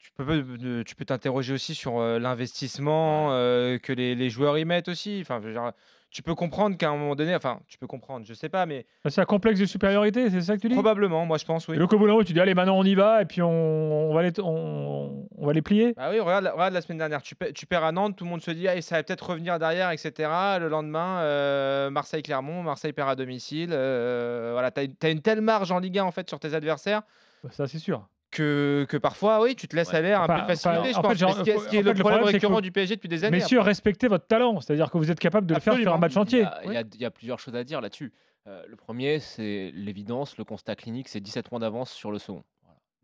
tu- 0.00 0.10
peux, 0.16 0.24
euh, 0.28 0.82
tu 0.82 0.96
peux 0.96 1.04
t'interroger 1.04 1.52
aussi 1.54 1.76
sur 1.76 1.98
euh, 2.00 2.18
l'investissement 2.18 3.32
euh, 3.32 3.78
que 3.78 3.92
les, 3.92 4.16
les 4.16 4.28
joueurs 4.28 4.58
y 4.58 4.64
mettent 4.64 4.88
aussi? 4.88 5.18
Enfin, 5.20 5.40
je 5.40 5.46
veux 5.46 5.52
dire, 5.52 5.72
tu 6.16 6.22
peux 6.22 6.34
comprendre 6.34 6.78
qu'à 6.78 6.88
un 6.88 6.96
moment 6.96 7.14
donné, 7.14 7.34
enfin, 7.36 7.60
tu 7.68 7.76
peux 7.76 7.86
comprendre, 7.86 8.24
je 8.24 8.32
sais 8.32 8.48
pas, 8.48 8.64
mais 8.64 8.86
C'est 9.06 9.20
un 9.20 9.26
complexe 9.26 9.60
de 9.60 9.66
supériorité, 9.66 10.30
c'est 10.30 10.40
ça 10.40 10.56
que 10.56 10.62
tu 10.62 10.68
dis? 10.70 10.74
Probablement, 10.74 11.26
moi 11.26 11.36
je 11.36 11.44
pense, 11.44 11.68
oui. 11.68 11.76
Et 11.76 11.78
le 11.78 11.86
Koboulamo, 11.86 12.24
tu 12.24 12.32
dis 12.32 12.40
allez 12.40 12.54
maintenant 12.54 12.78
on 12.78 12.84
y 12.84 12.94
va 12.94 13.20
et 13.20 13.26
puis 13.26 13.42
on, 13.42 13.50
on 13.50 14.14
va, 14.14 14.22
les, 14.22 14.32
on, 14.40 15.28
on 15.36 15.46
va 15.46 15.52
les 15.52 15.60
plier? 15.60 15.92
Bah 15.92 16.08
oui, 16.10 16.18
regarde, 16.18 16.44
la- 16.44 16.52
regarde 16.52 16.72
la 16.72 16.80
semaine 16.80 16.96
dernière, 16.96 17.20
tu, 17.20 17.34
perds 17.36 17.84
à 17.84 17.92
Nantes, 17.92 18.16
tout 18.16 18.24
le 18.24 18.30
monde 18.30 18.40
se 18.40 18.50
dit 18.50 18.66
ah, 18.66 18.80
ça 18.80 18.96
va 18.96 19.02
peut-être 19.02 19.28
revenir 19.28 19.58
derrière, 19.58 19.90
etc. 19.90 20.12
Le 20.58 20.68
lendemain, 20.68 21.20
euh, 21.20 21.90
Marseille-Clermont, 21.90 22.62
Marseille 22.62 22.94
perd 22.94 23.10
à 23.10 23.14
domicile. 23.14 23.68
euh, 23.74 24.52
voilà, 24.54 24.70
tu 24.70 24.80
as, 25.02 25.10
une 25.10 25.20
telle 25.20 25.42
marge 25.42 25.70
en 25.70 25.80
Ligue 25.80 25.98
1 25.98 26.04
en 26.04 26.12
fait 26.12 26.26
sur 26.30 26.40
tes 26.40 26.54
adversaires 26.54 27.02
Bah, 27.44 27.50
Ça 27.52 27.66
c'est 27.68 27.78
sûr. 27.78 28.08
Que, 28.36 28.86
que 28.88 28.96
parfois, 28.96 29.40
oui, 29.42 29.56
tu 29.56 29.68
te 29.68 29.74
laisses 29.76 29.90
Ouais. 29.90 29.96
aller 29.96 30.12
un 30.12 30.22
Enfin, 30.24 30.34
peu 30.36 30.40
de 30.42 30.46
facilité. 30.46 30.78
enfin, 30.78 30.90
je 30.92 30.96
en 30.98 31.02
pense. 31.02 31.12
fait, 31.12 31.18
genre, 31.18 31.36
ce 31.36 31.42
qui 31.42 31.50
est, 31.76 31.80
en 31.80 31.82
le 31.82 31.94
fait, 31.94 32.00
problème 32.00 32.24
récurrent 32.24 32.60
du 32.60 32.72
PSG 32.72 32.96
depuis 32.96 33.08
des 33.08 33.24
années. 33.24 33.38
Messieurs, 33.38 33.60
respectez 33.60 34.08
votre 34.08 34.26
talent, 34.26 34.60
c'est-à-dire 34.60 34.90
que 34.90 34.98
vous 34.98 35.10
êtes 35.10 35.18
capable 35.20 35.46
de 35.46 35.54
le 35.54 35.60
faire 35.60 35.74
sur 35.74 35.92
un 35.92 35.96
Absolument. 35.96 35.98
match 36.00 36.12
Il 36.32 36.38
y 36.38 36.42
entier. 36.42 36.44
a, 36.44 36.60
il 36.64 36.72
y 36.72 36.76
a- 36.76 36.84
il 36.94 37.00
y 37.00 37.04
a 37.04 37.10
plusieurs 37.10 37.38
choses 37.38 37.54
à 37.56 37.64
dire 37.64 37.80
là-dessus. 37.80 38.12
Euh, 38.46 38.62
le 38.68 38.76
premier, 38.76 39.18
c'est 39.18 39.72
l'évidence, 39.74 40.36
le 40.38 40.44
constat 40.44 40.76
clinique, 40.76 41.08
c'est 41.08 41.20
17 41.20 41.48
points 41.48 41.58
d'avance 41.58 41.90
sur 41.90 42.12
le 42.12 42.18
second. 42.18 42.44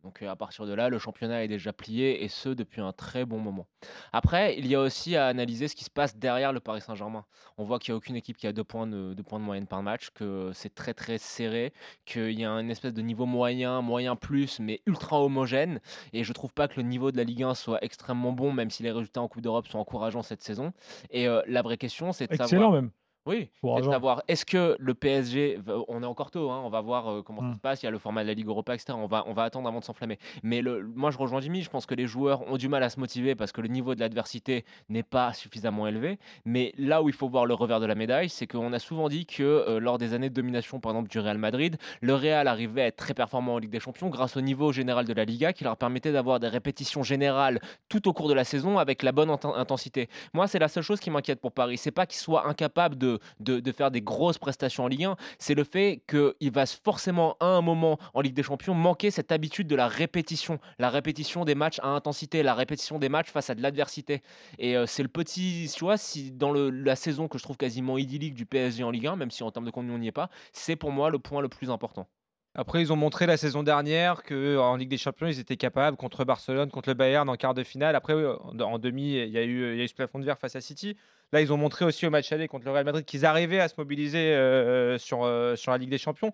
Donc 0.02 0.22
euh, 0.22 0.31
à 0.31 0.37
partir 0.37 0.66
de 0.66 0.72
là, 0.72 0.88
le 0.88 0.99
championnat 0.99 1.44
est 1.44 1.49
déjà 1.49 1.72
plié 1.72 2.25
et 2.25 2.28
ce 2.28 2.49
depuis 2.49 2.81
un 2.81 2.93
très 2.93 3.25
bon 3.25 3.38
moment. 3.38 3.66
Après, 4.12 4.58
il 4.58 4.66
y 4.66 4.75
a 4.75 4.81
aussi 4.81 5.16
à 5.16 5.26
analyser 5.26 5.69
ce 5.69 5.76
qui 5.76 5.84
se 5.84 5.90
passe 5.90 6.16
derrière 6.16 6.52
le 6.52 6.60
Paris 6.60 6.81
Saint-Germain. 6.81 7.25
On 7.58 7.64
voit 7.64 7.78
qu'il 7.78 7.93
n'y 7.93 7.96
a 7.96 7.99
aucune 7.99 8.16
équipe 8.16 8.37
qui 8.37 8.46
a 8.46 8.52
deux 8.52 8.64
points 8.64 8.87
de, 8.87 9.14
deux 9.14 9.22
points 9.22 9.38
de 9.38 9.44
moyenne 9.44 9.66
par 9.66 9.82
match, 9.82 10.10
que 10.10 10.50
c'est 10.54 10.75
très 10.75 10.94
très 10.94 11.19
serré, 11.19 11.72
qu'il 12.04 12.32
y 12.32 12.44
a 12.44 12.50
une 12.50 12.70
espèce 12.70 12.94
de 12.94 13.02
niveau 13.02 13.26
moyen, 13.26 13.81
moyen 13.82 14.16
plus, 14.16 14.60
mais 14.60 14.81
ultra 14.87 15.22
homogène. 15.22 15.81
Et 16.12 16.25
je 16.25 16.32
trouve 16.32 16.52
pas 16.52 16.69
que 16.69 16.81
le 16.81 16.87
niveau 16.87 17.12
de 17.12 17.16
la 17.16 17.25
Ligue 17.25 17.44
1 17.44 17.54
soit 17.54 17.82
extrêmement 17.84 18.32
bon, 18.32 18.52
même 18.52 18.70
si 18.70 18.82
les 18.82 18.90
résultats 18.90 19.20
en 19.20 19.28
Coupe 19.28 19.43
d'Europe 19.43 19.69
sont 19.69 19.78
encourageants 19.78 20.22
cette 20.22 20.43
saison. 20.43 20.72
Et 21.10 21.28
euh, 21.28 21.43
la 21.46 21.62
vraie 21.62 21.78
question, 21.78 22.12
c'est 22.12 22.26
de 22.26 22.32
savoir. 22.32 22.46
Excellent 22.46 22.72
même. 22.72 22.90
Oui, 23.24 23.50
c'est 23.62 23.90
savoir 23.92 24.22
est-ce 24.26 24.44
que 24.44 24.76
le 24.80 24.94
PSG, 24.94 25.60
on 25.88 26.02
est 26.02 26.06
encore 26.06 26.30
tôt, 26.32 26.50
hein, 26.50 26.60
on 26.64 26.70
va 26.70 26.80
voir 26.80 27.08
euh, 27.08 27.22
comment 27.22 27.40
ça 27.42 27.46
Mm. 27.48 27.54
se 27.54 27.58
passe, 27.60 27.82
il 27.82 27.86
y 27.86 27.88
a 27.88 27.92
le 27.92 27.98
format 27.98 28.22
de 28.24 28.28
la 28.28 28.34
Ligue 28.34 28.48
Europa, 28.48 28.74
etc. 28.74 28.94
On 28.98 29.06
va, 29.06 29.22
on 29.28 29.32
va 29.32 29.44
attendre 29.44 29.69
avant 29.69 29.78
de 29.78 29.84
s'enflammer. 29.84 30.19
Mais 30.42 30.60
le, 30.60 30.82
moi 30.96 31.10
je 31.12 31.19
rejoins 31.19 31.40
Jimmy, 31.40 31.62
je 31.62 31.70
pense 31.70 31.86
que 31.86 31.94
les 31.94 32.06
joueurs 32.06 32.42
ont 32.50 32.56
du 32.56 32.69
mal 32.69 32.82
à 32.82 32.90
se 32.90 32.98
motiver 32.98 33.34
parce 33.36 33.52
que 33.52 33.60
le 33.60 33.69
niveau 33.69 33.94
de 33.94 34.00
l'adversité 34.00 34.64
n'est 34.88 35.02
pas 35.04 35.32
suffisamment 35.34 35.86
élevé. 35.86 36.19
Mais 36.44 36.72
là 36.78 37.02
où 37.02 37.08
il 37.08 37.14
faut 37.14 37.28
voir 37.28 37.46
le 37.46 37.54
revers 37.54 37.78
de 37.80 37.86
la 37.86 37.94
médaille, 37.94 38.28
c'est 38.28 38.46
qu'on 38.48 38.72
a 38.72 38.78
souvent 38.80 39.08
dit 39.08 39.25
que 39.26 39.42
euh, 39.42 39.78
lors 39.78 39.98
des 39.98 40.14
années 40.14 40.28
de 40.30 40.34
domination, 40.34 40.80
par 40.80 40.92
exemple, 40.92 41.08
du 41.10 41.18
Real 41.20 41.38
Madrid, 41.38 41.76
le 42.00 42.14
Real 42.14 42.48
arrivait 42.48 42.82
à 42.82 42.86
être 42.86 42.96
très 42.96 43.14
performant 43.14 43.54
en 43.54 43.58
Ligue 43.58 43.70
des 43.70 43.80
Champions 43.80 44.08
grâce 44.08 44.36
au 44.36 44.40
niveau 44.40 44.72
général 44.72 45.04
de 45.06 45.12
la 45.12 45.25
Liga 45.25 45.52
qui 45.52 45.62
leur 45.64 45.76
permettait 45.76 46.12
d'avoir 46.12 46.40
des 46.40 46.48
répétitions 46.48 47.02
générales 47.04 47.60
tout 47.88 48.08
au 48.08 48.12
cours 48.12 48.28
de 48.28 48.34
la 48.34 48.44
saison 48.44 48.78
avec 48.78 49.02
la 49.04 49.12
bonne 49.12 49.30
inten- 49.30 49.54
intensité. 49.56 50.08
Moi, 50.34 50.48
c'est 50.48 50.58
la 50.58 50.68
seule 50.68 50.82
chose 50.82 50.98
qui 50.98 51.10
m'inquiète 51.10 51.40
pour 51.40 51.52
Paris. 51.52 51.78
C'est 51.78 51.90
pas 51.92 52.06
qu'ils 52.06 52.18
soient 52.20 52.48
incapables 52.48 52.96
de, 52.96 53.12
de, 53.41 53.73
faire 53.73 53.91
des 53.91 54.03
grosses 54.03 54.38
prestations 54.38 54.85
en 54.85 54.88
Ligue 54.88 55.05
1, 55.05 55.17
c'est 55.38 55.55
le 55.55 55.64
fait 55.64 56.03
qu'il 56.09 56.53
va 56.53 56.67
forcément 56.67 57.37
à 57.41 57.47
un 57.47 57.61
moment 57.61 57.99
en 58.14 58.20
Ligue 58.20 58.35
des 58.35 58.43
Champions 58.43 58.75
manquer 58.75 59.11
cette 59.11 59.32
habitude 59.32 59.67
de 59.67 59.76
la 59.76 59.88
répétition, 59.88 60.59
la 60.79 60.91
répétition 60.91 61.44
des 61.44 61.55
matchs 61.55 61.81
à 61.82 61.88
intensité, 61.88 62.43
la 62.43 62.55
répétition 62.55 62.99
des 62.99 63.09
matchs 63.09 63.31
face 63.31 63.50
à 63.50 63.55
de 63.55 63.62
l'adversité. 63.62 64.23
Et 64.59 64.76
euh, 64.76 64.87
c'est 64.87 65.03
le 65.03 65.09
petit, 65.09 65.70
tu 65.75 65.85
vois, 65.85 65.97
si 65.97 66.31
dans 66.31 66.53
la 66.53 66.97
saison 66.97 67.29
que 67.29 67.38
je 67.38 67.43
trouve 67.43 67.56
quasiment 67.56 67.99
idyllique 67.99 68.35
du 68.35 68.47
PSG 68.47 68.85
en 68.85 68.91
Ligue 68.91 69.06
1, 69.06 69.17
même 69.17 69.31
si 69.31 69.43
en 69.43 69.50
termes 69.50 69.67
de 69.67 69.70
contenu 69.70 69.93
on 69.93 69.99
n'y 69.99 70.09
est 70.09 70.12
pas, 70.12 70.31
c'est 70.53 70.76
pour 70.76 70.93
moi 70.93 71.11
le 71.11 71.19
point 71.19 71.41
le 71.41 71.49
plus 71.49 71.70
important. 71.70 72.09
Après, 72.55 72.82
ils 72.82 72.93
ont 72.93 72.97
montré 72.97 73.25
la 73.25 73.38
saison 73.38 73.62
dernière 73.62 74.23
qu'en 74.23 74.76
Ligue 74.76 74.91
des 74.91 74.99
Champions, 74.99 75.26
ils 75.26 75.38
étaient 75.38 75.56
capables 75.56 75.97
contre 75.97 76.25
Barcelone, 76.25 76.70
contre 76.70 76.91
le 76.91 76.94
Bayern 76.94 77.26
en 77.31 77.37
quart 77.37 77.55
de 77.55 77.62
finale. 77.62 77.97
Après, 77.97 78.14
en 78.14 78.79
demi, 78.79 79.14
il 79.14 79.31
y, 79.31 79.38
a 79.38 79.43
eu, 79.43 79.73
il 79.73 79.79
y 79.79 79.81
a 79.81 79.85
eu 79.85 79.88
ce 79.88 79.94
plafond 79.94 80.19
de 80.19 80.26
verre 80.26 80.38
face 80.38 80.55
à 80.55 80.61
City. 80.61 80.97
Là, 81.32 81.40
ils 81.40 81.52
ont 81.52 81.56
montré 81.56 81.84
aussi 81.84 82.06
au 82.06 82.11
match 82.11 82.31
aller 82.32 82.49
contre 82.49 82.64
le 82.67 82.73
Real 82.73 82.84
Madrid 82.84 83.05
qu'ils 83.05 83.25
arrivaient 83.25 83.61
à 83.61 83.69
se 83.69 83.75
mobiliser 83.79 84.34
euh, 84.34 84.99
sur, 84.99 85.25
euh, 85.25 85.56
sur 85.56 85.73
la 85.73 85.79
Ligue 85.79 85.90
des 85.90 85.99
Champions. 85.99 86.32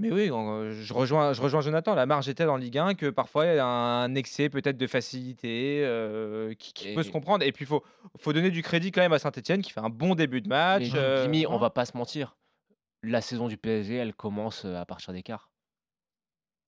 Mais 0.00 0.10
oui, 0.10 0.28
je 0.28 0.92
rejoins, 0.92 1.32
je 1.32 1.40
rejoins 1.42 1.60
Jonathan. 1.60 1.94
La 1.94 2.06
marge 2.06 2.28
était 2.28 2.44
en 2.44 2.56
Ligue 2.56 2.78
1 2.78 2.94
que 2.94 3.10
parfois 3.10 3.46
il 3.46 3.56
y 3.56 3.58
a 3.58 3.66
un 3.66 4.14
excès 4.14 4.48
peut-être 4.48 4.78
de 4.78 4.86
facilité 4.86 5.82
euh, 5.84 6.54
qui, 6.54 6.72
qui 6.72 6.94
peut 6.94 7.02
se 7.02 7.10
comprendre. 7.10 7.44
Et 7.44 7.52
puis 7.52 7.64
il 7.64 7.68
faut, 7.68 7.84
faut 8.18 8.32
donner 8.32 8.50
du 8.50 8.62
crédit 8.62 8.90
quand 8.90 9.02
même 9.02 9.12
à 9.12 9.18
Saint-Etienne 9.18 9.60
qui 9.60 9.70
fait 9.70 9.80
un 9.80 9.90
bon 9.90 10.14
début 10.14 10.40
de 10.40 10.48
match. 10.48 10.92
Mais 10.92 10.98
euh, 10.98 11.22
Jimmy, 11.22 11.46
on 11.46 11.54
hein. 11.54 11.58
va 11.58 11.70
pas 11.70 11.84
se 11.84 11.96
mentir. 11.96 12.36
La 13.02 13.20
saison 13.20 13.48
du 13.48 13.58
PSG, 13.58 13.96
elle 13.96 14.14
commence 14.14 14.64
euh, 14.64 14.76
à 14.76 14.86
partir 14.86 15.12
des 15.12 15.22
quarts. 15.22 15.50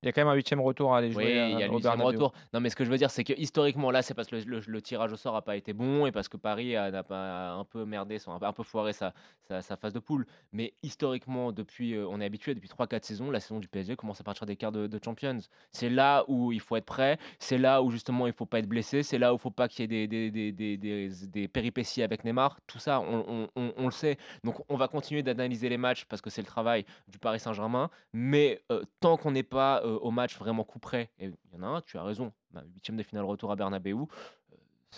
Il 0.04 0.06
y 0.06 0.10
a 0.10 0.12
quand 0.12 0.20
même 0.20 0.28
un 0.28 0.34
huitième 0.34 0.60
retour 0.60 0.94
à 0.94 0.98
aller 0.98 1.10
jouer. 1.10 1.24
Oui, 1.24 1.38
à- 1.38 1.48
il 1.48 1.58
y 1.58 1.62
a 1.62 1.66
le 1.66 1.72
huitième 1.72 2.02
retour. 2.02 2.32
Non, 2.52 2.60
mais 2.60 2.68
ce 2.68 2.76
que 2.76 2.84
je 2.84 2.90
veux 2.90 2.98
dire, 2.98 3.10
c'est 3.10 3.24
que 3.24 3.32
historiquement, 3.38 3.90
là, 3.90 4.02
c'est 4.02 4.12
parce 4.12 4.28
que 4.28 4.36
le, 4.36 4.42
le- 4.44 4.62
le 4.66 4.82
tirage 4.82 5.12
au 5.12 5.16
sort 5.16 5.32
n'a 5.32 5.40
pas 5.40 5.56
été 5.56 5.72
bon 5.72 6.04
et 6.04 6.12
parce 6.12 6.28
que 6.28 6.36
Paris 6.36 6.76
a, 6.76 6.90
n'a 6.90 7.02
pas 7.02 7.52
un 7.52 7.64
peu 7.64 7.86
merdé, 7.86 8.18
son- 8.18 8.32
un 8.40 8.52
peu- 8.52 8.62
foiré 8.62 8.92
sa, 8.92 9.14
sa, 9.48 9.62
sa 9.62 9.76
phase 9.76 9.94
de 9.94 9.98
poule. 10.00 10.26
Mais 10.52 10.74
historiquement, 10.82 11.52
depuis, 11.52 11.94
euh, 11.94 12.06
on 12.08 12.20
est 12.20 12.24
habitué 12.26 12.54
depuis 12.54 12.68
3-4 12.68 13.04
saisons, 13.04 13.30
la 13.30 13.40
saison 13.40 13.60
du 13.60 13.68
PSG 13.68 13.96
commence 13.96 14.20
à 14.20 14.24
partir 14.24 14.44
des 14.46 14.56
quarts 14.56 14.72
de, 14.72 14.86
de 14.86 15.00
Champions. 15.02 15.38
C'est 15.72 15.88
là 15.88 16.24
où 16.28 16.52
il 16.52 16.60
faut 16.60 16.76
être 16.76 16.84
prêt, 16.84 17.18
c'est 17.38 17.56
là 17.58 17.82
où 17.82 17.90
justement 17.90 18.26
il 18.26 18.34
faut 18.34 18.44
pas 18.46 18.58
être 18.58 18.68
blessé, 18.68 19.02
c'est 19.02 19.16
là 19.18 19.32
où 19.32 19.36
il 19.36 19.40
faut 19.40 19.50
pas 19.50 19.68
qu'il 19.68 19.82
y 19.90 20.02
ait 20.02 20.06
des, 20.06 20.30
des, 20.30 20.30
des, 20.30 20.52
des, 20.52 20.76
des- 20.76 21.26
des 21.28 21.48
péripéties 21.48 22.02
avec 22.02 22.24
Neymar. 22.24 22.58
Tout 22.66 22.78
ça, 22.78 23.00
on, 23.00 23.24
on- 23.26 23.48
on- 23.56 23.72
on 23.78 23.84
le 23.86 23.90
sait. 23.90 24.18
Donc 24.44 24.56
on 24.68 24.76
va 24.76 24.88
continuer 24.88 25.22
d'analyser 25.22 25.70
les 25.70 25.78
matchs 25.78 26.04
parce 26.04 26.20
que 26.20 26.28
c'est 26.28 26.42
le 26.42 26.46
travail 26.46 26.84
du 27.08 27.18
Paris 27.18 27.40
Saint-Germain. 27.40 27.88
Mais 28.12 28.60
euh, 28.70 28.82
tant 29.00 29.16
qu'on 29.16 29.30
n'est 29.30 29.42
pas 29.42 29.82
euh, 29.84 29.93
au 30.02 30.10
match 30.10 30.36
vraiment 30.38 30.64
coup 30.64 30.78
près, 30.78 31.10
et 31.18 31.26
il 31.26 31.32
y 31.52 31.56
en 31.60 31.62
a 31.62 31.66
un, 31.66 31.80
tu 31.82 31.96
as 31.98 32.02
raison, 32.02 32.32
bah, 32.52 32.62
huitième 32.74 32.96
de 32.96 33.02
finale 33.02 33.24
retour 33.24 33.50
à 33.52 33.56
Bernabeu, 33.56 33.92
euh, 33.92 34.04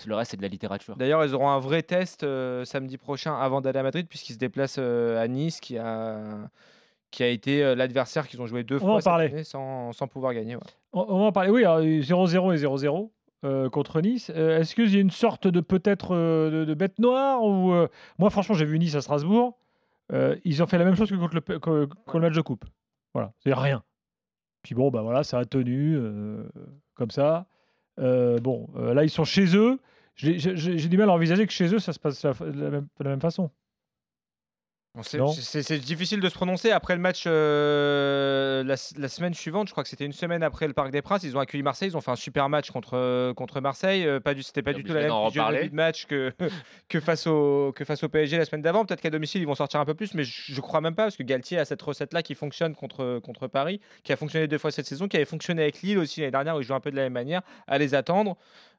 le 0.06 0.14
reste 0.14 0.32
c'est 0.32 0.36
de 0.36 0.42
la 0.42 0.48
littérature. 0.48 0.96
D'ailleurs, 0.96 1.24
ils 1.24 1.34
auront 1.34 1.48
un 1.50 1.58
vrai 1.58 1.82
test 1.82 2.22
euh, 2.22 2.64
samedi 2.64 2.98
prochain 2.98 3.34
avant 3.38 3.60
d'aller 3.60 3.78
à 3.78 3.82
Madrid, 3.82 4.06
puisqu'ils 4.08 4.34
se 4.34 4.38
déplacent 4.38 4.76
euh, 4.78 5.22
à 5.22 5.26
Nice, 5.28 5.60
qui 5.60 5.78
a, 5.78 6.48
qui 7.10 7.22
a 7.22 7.28
été 7.28 7.62
euh, 7.64 7.74
l'adversaire 7.74 8.28
qu'ils 8.28 8.40
ont 8.42 8.46
joué 8.46 8.62
deux 8.64 8.78
fois 8.78 9.00
cette 9.00 9.44
sans, 9.44 9.92
sans 9.92 10.06
pouvoir 10.06 10.34
gagner. 10.34 10.56
ouais. 10.56 10.62
On, 10.92 11.00
on 11.08 11.18
va 11.20 11.24
en 11.26 11.32
parler. 11.32 11.50
Oui, 11.50 11.64
alors, 11.64 11.80
0-0 11.80 12.54
et 12.54 12.58
0-0 12.66 13.10
euh, 13.44 13.70
contre 13.70 14.00
Nice. 14.00 14.30
Euh, 14.34 14.58
Est-ce 14.60 14.74
qu'il 14.74 14.92
y 14.92 14.96
a 14.96 15.00
une 15.00 15.10
sorte 15.10 15.46
de 15.46 15.60
peut-être 15.60 16.14
euh, 16.14 16.50
de, 16.50 16.64
de 16.66 16.74
bête 16.74 16.98
noire 16.98 17.42
ou 17.42 17.72
euh, 17.72 17.88
Moi, 18.18 18.28
franchement, 18.30 18.54
j'ai 18.54 18.64
vu 18.64 18.78
Nice 18.78 18.94
à 18.96 19.00
Strasbourg. 19.00 19.56
Euh, 20.12 20.36
ils 20.44 20.62
ont 20.62 20.66
fait 20.66 20.78
la 20.78 20.84
même 20.84 20.94
chose 20.94 21.10
que 21.10 21.16
contre 21.16 21.34
le, 21.34 21.40
que- 21.40 21.86
que 21.86 22.16
le 22.16 22.20
match 22.20 22.34
de 22.34 22.40
coupe. 22.40 22.64
Voilà, 23.14 23.32
c'est 23.42 23.52
rien. 23.54 23.82
Puis 24.66 24.74
bon, 24.74 24.90
bah 24.90 25.00
voilà, 25.00 25.22
ça 25.22 25.38
a 25.38 25.44
tenu 25.44 25.94
euh, 25.96 26.42
comme 26.96 27.12
ça. 27.12 27.46
Euh, 28.00 28.40
bon, 28.40 28.68
euh, 28.74 28.94
là, 28.94 29.04
ils 29.04 29.10
sont 29.10 29.22
chez 29.22 29.56
eux. 29.56 29.78
J'ai 30.16 30.88
du 30.88 30.98
mal 30.98 31.08
à 31.08 31.12
envisager 31.12 31.46
que 31.46 31.52
chez 31.52 31.72
eux, 31.72 31.78
ça 31.78 31.92
se 31.92 32.00
passe 32.00 32.20
de 32.24 32.82
la 32.98 33.10
même 33.10 33.20
façon. 33.20 33.48
C'est 35.02 35.78
difficile 35.78 36.20
de 36.20 36.28
se 36.28 36.34
prononcer. 36.34 36.70
Après 36.70 36.94
le 36.94 37.00
match, 37.00 37.24
euh, 37.26 38.62
la, 38.64 38.76
la 38.96 39.08
semaine 39.08 39.34
suivante, 39.34 39.68
je 39.68 39.72
crois 39.72 39.82
que 39.82 39.88
c'était 39.88 40.06
une 40.06 40.12
semaine 40.12 40.42
après 40.42 40.66
le 40.66 40.72
Parc 40.72 40.90
des 40.90 41.02
Princes, 41.02 41.22
ils 41.24 41.36
ont 41.36 41.40
accueilli 41.40 41.62
Marseille. 41.62 41.88
Ils 41.88 41.96
ont 41.96 42.00
fait 42.00 42.10
un 42.10 42.16
super 42.16 42.48
match 42.48 42.70
contre, 42.70 43.32
contre 43.34 43.60
Marseille. 43.60 44.06
Euh, 44.06 44.20
pas 44.20 44.34
du, 44.34 44.42
c'était 44.42 44.62
pas 44.62 44.72
du 44.72 44.84
tout 44.84 44.92
la 44.92 45.02
même 45.02 45.10
de 45.10 45.74
match 45.74 46.06
que, 46.06 46.32
que, 46.88 47.00
face 47.00 47.26
au, 47.26 47.72
que 47.74 47.84
face 47.84 48.02
au 48.02 48.08
PSG 48.08 48.38
la 48.38 48.44
semaine 48.44 48.62
d'avant. 48.62 48.84
Peut-être 48.84 49.00
qu'à 49.00 49.10
domicile, 49.10 49.42
ils 49.42 49.46
vont 49.46 49.54
sortir 49.54 49.80
un 49.80 49.84
peu 49.84 49.94
plus, 49.94 50.14
mais 50.14 50.24
je, 50.24 50.52
je 50.52 50.60
crois 50.60 50.80
même 50.80 50.94
pas 50.94 51.04
parce 51.04 51.16
que 51.16 51.22
Galtier 51.22 51.58
a 51.58 51.64
cette 51.64 51.82
recette-là 51.82 52.22
qui 52.22 52.34
fonctionne 52.34 52.74
contre, 52.74 53.20
contre 53.20 53.48
Paris, 53.48 53.80
qui 54.04 54.12
a 54.12 54.16
fonctionné 54.16 54.46
deux 54.46 54.58
fois 54.58 54.70
cette 54.70 54.86
saison, 54.86 55.08
qui 55.08 55.16
avait 55.16 55.24
fonctionné 55.24 55.62
avec 55.62 55.82
Lille 55.82 55.98
aussi 55.98 56.20
l'année 56.20 56.32
dernière 56.32 56.56
où 56.56 56.60
ils 56.60 56.64
jouent 56.64 56.74
un 56.74 56.80
peu 56.80 56.90
de 56.90 56.96
la 56.96 57.02
même 57.02 57.12
manière, 57.12 57.42
à 57.66 57.78
les 57.78 57.94
attendre. 57.94 58.36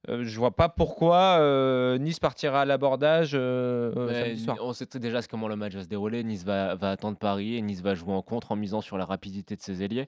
Euh, 0.09 0.23
je 0.23 0.37
vois 0.39 0.51
pas 0.55 0.69
pourquoi 0.69 1.37
euh, 1.39 1.97
Nice 1.97 2.19
partira 2.19 2.61
à 2.61 2.65
l'abordage 2.65 3.31
euh, 3.33 3.91
euh, 3.97 4.35
on 4.61 4.73
sait 4.73 4.87
déjà 4.99 5.21
comment 5.23 5.47
le 5.47 5.55
match 5.55 5.73
va 5.73 5.83
se 5.83 5.87
dérouler. 5.87 6.23
Nice 6.23 6.43
va, 6.45 6.75
va 6.75 6.91
attendre 6.91 7.17
Paris 7.17 7.55
et 7.55 7.61
Nice 7.61 7.81
va 7.81 7.93
jouer 7.95 8.13
en 8.13 8.21
contre 8.21 8.51
en 8.51 8.55
misant 8.55 8.81
sur 8.81 8.97
la 8.97 9.05
rapidité 9.05 9.55
de 9.55 9.61
ses 9.61 9.83
ailiers. 9.83 10.07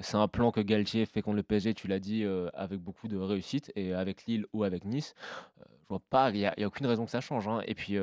C'est 0.00 0.16
un 0.16 0.26
plan 0.26 0.50
que 0.50 0.60
Galtier 0.60 1.06
fait 1.06 1.22
contre 1.22 1.36
le 1.36 1.44
PSG, 1.44 1.72
tu 1.72 1.86
l'as 1.86 2.00
dit, 2.00 2.24
avec 2.52 2.80
beaucoup 2.80 3.06
de 3.06 3.16
réussite 3.16 3.70
et 3.76 3.94
avec 3.94 4.26
Lille 4.26 4.44
ou 4.52 4.64
avec 4.64 4.84
Nice. 4.84 5.14
je 5.56 5.88
vois 5.88 6.00
pas, 6.10 6.30
il 6.30 6.38
n'y 6.38 6.46
a, 6.46 6.52
il 6.56 6.62
y 6.62 6.64
a 6.64 6.66
aucune 6.66 6.86
raison 6.88 7.04
que 7.04 7.12
ça 7.12 7.20
change. 7.20 7.46
hein. 7.46 7.60
Et 7.64 7.76
puis, 7.76 7.96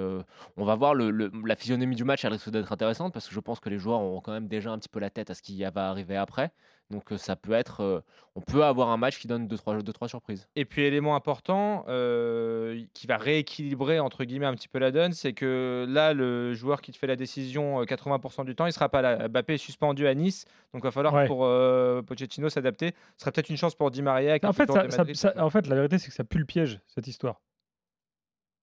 on 0.56 0.64
va 0.64 0.76
voir 0.76 0.94
le, 0.96 1.12
le- 1.12 1.30
la 1.46 1.58
physionomie 1.58 1.98
du 1.98 2.06
match, 2.06 2.24
elle 2.24 2.32
risque 2.32 2.50
d'être 2.50 2.72
intéressante 2.72 3.12
parce 3.12 3.28
que 3.28 3.34
je 3.36 3.40
pense 3.42 3.60
que 3.60 3.68
les 3.68 3.78
joueurs 3.78 4.00
auront 4.00 4.22
quand 4.22 4.32
même 4.32 4.48
déjà 4.48 4.72
un 4.72 4.78
petit 4.80 4.88
peu 4.88 5.02
la 5.02 5.10
tête 5.10 5.30
à 5.32 5.34
ce 5.34 5.42
qui 5.42 5.62
va 5.66 5.90
arriver 5.90 6.16
après. 6.16 6.52
Donc, 6.92 7.06
ça 7.18 7.36
peut 7.36 7.54
être, 7.54 7.82
euh, 7.82 8.02
on 8.36 8.42
peut 8.42 8.64
avoir 8.64 8.90
un 8.90 8.98
match 8.98 9.18
qui 9.20 9.28
donne 9.28 9.48
2-3 9.48 9.82
deux, 9.82 9.92
trois 9.92 10.08
surprises. 10.08 10.48
Et 10.56 10.66
puis 10.66 10.84
élément 10.84 11.16
important 11.16 11.84
euh, 11.88 12.80
qui 12.94 13.08
va 13.08 13.18
rééquilibrer 13.18 14.00
entre 14.00 14.24
guillemets 14.24 14.46
un 14.46 14.54
petit 14.54 14.68
peu 14.68 14.78
la 14.78 14.92
donne, 14.92 15.12
c'est 15.14 15.34
que 15.34 15.88
là 15.90 16.14
le 16.14 16.54
joueur 16.54 16.82
qui 16.82 16.92
te 16.92 16.98
fait 16.98 17.08
la 17.08 17.16
décision 17.16 17.82
euh, 17.82 17.86
80% 17.86 18.46
du 18.46 18.56
temps, 18.56 18.68
il 18.68 18.72
sera 18.72 18.88
pas 18.90 19.02
là. 19.02 19.28
Mbappé 19.28 19.56
est 19.56 19.58
suspendu 19.58 20.06
à 20.06 20.14
Nice, 20.14 20.46
donc 20.74 20.84
il 20.84 20.86
va 20.86 20.92
falloir 20.92 21.14
Ouais. 21.16 21.26
pour 21.26 21.44
euh, 21.46 22.04
Pochettino 22.04 22.50
s'adapter. 22.50 22.94
Ce 23.18 23.22
serait 23.24 23.32
peut-être 23.32 23.50
une 23.50 23.58
chance 23.58 23.74
pour 23.74 23.90
Di 23.90 24.04
Maria. 24.04 24.38
qui 24.38 24.46
En 24.46 24.54
fait, 24.54 24.72
ça- 24.72 24.88
ça- 24.92 25.06
ça- 25.16 25.44
en 25.44 25.50
fait, 25.50 25.66
la 25.66 25.76
vérité, 25.76 25.98
c'est 25.98 26.10
que 26.10 26.14
ça 26.16 26.24
pue 26.24 26.38
le 26.38 26.46
piège, 26.46 26.80
cette 26.86 27.08
histoire. 27.08 27.42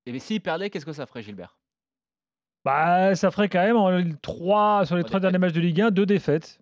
Et 0.07 0.17
s'il 0.21 0.41
perdait, 0.41 0.71
qu'est-ce 0.71 0.87
que 0.87 0.93
ça 0.93 1.07
ferait, 1.07 1.23
Gilbert? 1.23 1.57
Bah, 2.65 3.17
ça 3.17 3.33
ferait 3.33 3.49
quand 3.49 3.65
même 3.65 3.77
en 3.77 3.91
trois, 4.23 4.87
sur 4.87 4.95
les 4.97 5.03
Trois 5.03 5.19
derniers 5.19 5.39
matchs 5.39 5.53
de 5.53 5.61
Ligue 5.61 5.81
1, 5.81 5.91
deux 5.91 6.07
défaites. 6.07 6.61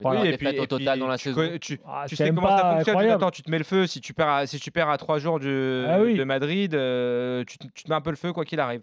Voilà, 0.00 0.22
Oui, 0.22 0.28
et 0.28 0.36
puis- 0.36 0.46
au 0.48 0.50
et 0.64 0.66
total 0.66 0.94
puis 0.94 1.00
dans 1.00 1.06
la 1.08 1.16
tu 1.16 1.24
saison. 1.24 1.36
connais- 1.36 1.58
tu, 1.58 1.80
Ah, 1.86 2.04
tu 2.08 2.16
sais 2.16 2.28
comment 2.28 2.48
ça 2.48 2.72
fonctionne. 2.74 2.80
incroyable. 2.96 3.22
Attends, 3.22 3.30
tu 3.30 3.42
te 3.42 3.50
mets 3.50 3.58
le 3.58 3.64
feu 3.64 3.86
si 3.86 4.00
tu 4.00 4.12
perds 4.12 4.28
à, 4.28 4.46
si 4.46 4.58
tu 4.58 4.70
perds 4.70 4.88
à 4.90 4.98
trois 4.98 5.18
jours 5.18 5.38
de, 5.38 5.86
Ah 5.88 6.00
oui. 6.00 6.14
de 6.14 6.24
Madrid, 6.24 6.74
euh, 6.74 7.44
tu, 7.46 7.58
te- 7.58 7.66
tu 7.72 7.84
te 7.84 7.88
mets 7.88 7.94
un 7.94 8.00
peu 8.00 8.10
le 8.10 8.16
feu 8.16 8.32
quoi 8.32 8.44
qu'il 8.44 8.58
arrive. 8.60 8.82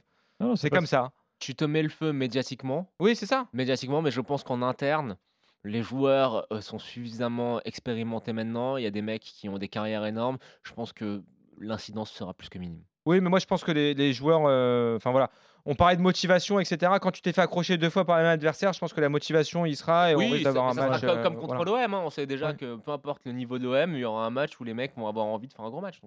C'est 0.56 0.70
comme 0.70 0.86
ça. 0.88 1.12
Tu 1.39 1.53
te 1.56 1.65
mets 1.65 1.84
le 1.84 1.89
feu 1.89 2.12
médiatiquement, 2.13 2.91
Oui, 3.00 3.15
c'est 3.15 3.25
ça. 3.25 3.48
médiatiquement, 3.51 4.01
mais 4.01 4.12
je 4.12 4.22
pense 4.22 4.44
qu'en 4.44 4.62
interne, 4.62 5.18
les 5.63 5.82
joueurs 5.84 6.48
euh, 6.51 6.62
sont 6.62 6.80
suffisamment 6.80 7.60
expérimentés 7.65 8.32
maintenant. 8.34 8.77
Il 8.77 8.84
y 8.84 8.88
a 8.88 8.91
des 8.91 9.01
mecs 9.01 9.22
qui 9.24 9.50
ont 9.50 9.58
des 9.58 9.68
carrières 9.68 10.06
énormes. 10.06 10.38
Je 10.63 10.72
pense 10.74 10.94
que 10.94 11.22
l'incidence 11.60 12.10
sera 12.12 12.34
plus 12.34 12.50
que 12.50 12.58
minime. 12.58 12.84
Oui, 13.06 13.20
mais 13.20 13.30
moi 13.30 13.39
je 13.39 13.46
pense 13.46 13.63
que 13.63 13.72
les, 13.72 13.94
les 13.96 14.13
joueurs, 14.13 14.44
euh, 14.46 14.96
enfin 14.98 15.12
voilà, 15.12 15.30
on 15.65 15.75
parlait 15.75 15.96
de 15.96 16.01
motivation, 16.01 16.60
etc. 16.60 16.94
Quand 17.01 17.12
tu 17.12 17.22
t'es 17.22 17.34
fait 17.34 17.41
accrocher 17.41 17.77
deux 17.77 17.89
fois 17.89 18.06
par 18.06 18.18
le 18.18 18.24
même 18.24 18.32
adversaire, 18.34 18.74
je 18.74 18.80
pense 18.80 18.94
que 18.94 19.01
la 19.01 19.10
motivation 19.10 19.65
il 19.65 19.75
sera 19.75 20.12
et 20.12 20.15
on 20.15 20.20
risque 20.20 20.44
d'avoir 20.44 20.68
un 20.70 20.74
ça 20.74 20.82
sera 20.82 20.89
match. 20.89 21.01
comme, 21.01 21.10
euh, 21.20 21.24
comme 21.24 21.36
contre 21.38 21.56
voilà. 21.65 21.84
l'OM. 21.88 21.94
hein. 21.94 22.01
On 22.06 22.10
sait 22.10 22.25
déjà 22.25 22.48
Ouais. 22.50 22.56
que 22.56 22.75
peu 22.77 22.91
importe 22.91 23.22
le 23.25 23.32
niveau 23.34 23.60
de 23.60 23.65
l'OM, 23.65 23.94
il 23.94 24.00
y 24.00 24.06
aura 24.06 24.25
un 24.25 24.30
match 24.32 24.60
où 24.60 24.63
les 24.63 24.74
mecs 24.74 24.96
vont 24.98 25.08
avoir 25.08 25.25
envie 25.25 25.48
de 25.48 25.53
faire 25.53 25.65
un 25.65 25.70
gros 25.70 25.82
match. 25.82 26.00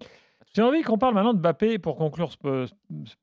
J'ai 0.55 0.63
envie 0.63 0.83
qu'on 0.83 0.99
parle 0.99 1.15
maintenant 1.15 1.35
de 1.35 1.39
Mbappé 1.41 1.79
pour 1.79 1.97
conclure 1.97 2.31
ce 2.33 2.67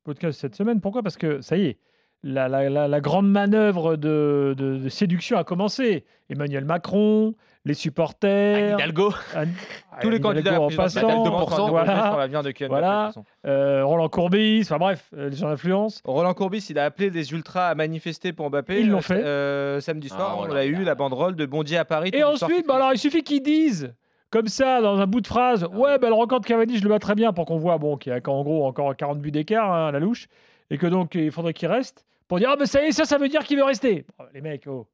podcast 0.04 0.40
cette 0.40 0.56
semaine. 0.56 0.82
Pourquoi? 0.82 1.04
Parce 1.04 1.18
que 1.18 1.42
ça 1.42 1.58
y 1.58 1.66
est, 1.68 1.78
la, 2.24 2.48
la- 2.48 2.70
la- 2.70 2.88
la 2.88 3.02
grande 3.02 3.30
manœuvre 3.30 3.96
de, 3.96 4.54
de- 4.58 4.78
de 4.78 4.90
séduction 4.90 5.38
a 5.38 5.44
commencé. 5.44 6.06
Emmanuel 6.30 6.64
Macron, 6.66 7.34
les 7.66 7.74
supporters, 7.74 8.76
Hidalgo, 8.76 9.14
Anne- 9.36 9.54
Tous 10.02 10.10
les 10.10 10.20
candidats 10.22 10.62
en 10.62 10.70
passant, 10.70 11.70
voilà, 11.70 12.28
de 12.44 12.68
Voilà. 12.68 13.02
De 13.08 13.08
façon. 13.08 13.26
euh, 13.46 13.84
Roland 13.86 14.08
Courbis, 14.10 14.62
enfin 14.64 14.78
bref, 14.78 15.10
euh, 15.16 15.30
les 15.30 15.36
gens 15.36 15.50
d'influence. 15.50 16.02
Roland 16.06 16.34
Courbis, 16.34 16.66
il 16.70 16.80
a 16.80 16.86
appelé 16.86 17.10
les 17.10 17.32
ultras 17.34 17.68
à 17.68 17.76
manifester 17.76 18.34
pour 18.34 18.50
Mbappé. 18.50 18.80
Ils 18.82 18.90
l'ont 18.90 19.00
euh, 19.00 19.02
fait. 19.02 19.24
euh, 19.24 19.80
samedi 19.82 20.08
soir, 20.10 20.30
Ah, 20.32 20.36
on 20.36 20.42
Roland, 20.42 20.54
l'a 20.54 20.66
il 20.66 20.72
eu, 20.72 20.82
a- 20.82 20.86
la 20.86 20.96
banderole 20.96 21.36
de 21.36 21.46
Bondy 21.46 21.76
à 21.78 21.86
Paris. 21.86 22.12
Et 22.14 22.24
ensuite, 22.24 22.66
bah 22.68 22.76
alors, 22.76 22.94
il 22.94 22.98
suffit 22.98 23.24
qu'ils 23.24 23.44
disent, 23.44 23.94
comme 24.30 24.48
ça, 24.48 24.80
dans 24.82 25.00
un 25.00 25.08
bout 25.08 25.22
de 25.22 25.28
phrase, 25.28 25.68
Ah 25.70 25.76
ouais, 25.78 26.00
bah, 26.00 26.08
le 26.08 26.16
record 26.16 26.40
de 26.40 26.46
Cavani, 26.46 26.78
je 26.78 26.84
le 26.84 26.90
bats 26.90 27.00
très 27.00 27.16
bien 27.16 27.34
pour 27.34 27.46
qu'on 27.46 27.58
voit 27.58 27.78
bon, 27.78 27.98
qu'il 27.98 28.14
y 28.14 28.16
a 28.16 28.20
en 28.30 28.44
gros 28.44 28.66
encore 28.66 28.96
40 28.96 29.20
buts 29.20 29.32
d'écart 29.32 29.72
hein, 29.72 29.88
à 29.88 29.92
la 29.92 30.00
louche, 30.00 30.28
et 30.70 30.78
que 30.78 30.88
donc 30.88 31.16
il 31.16 31.32
faudrait 31.32 31.54
qu'il 31.54 31.68
reste, 31.68 32.06
pour 32.32 32.40
dire, 32.40 32.50
ah, 32.50 32.56
mais 32.58 32.66
ça 32.66 32.82
y 32.82 32.88
est, 32.88 32.92
ça, 32.94 33.04
ça 33.04 33.18
veut 33.18 33.28
dire 33.28 33.44
qu'il 33.44 33.58
veut 33.58 33.66
rester. 33.66 34.06
Bon, 34.18 34.24
les 34.34 34.40
mecs, 34.40 34.66
oh. 34.66 34.88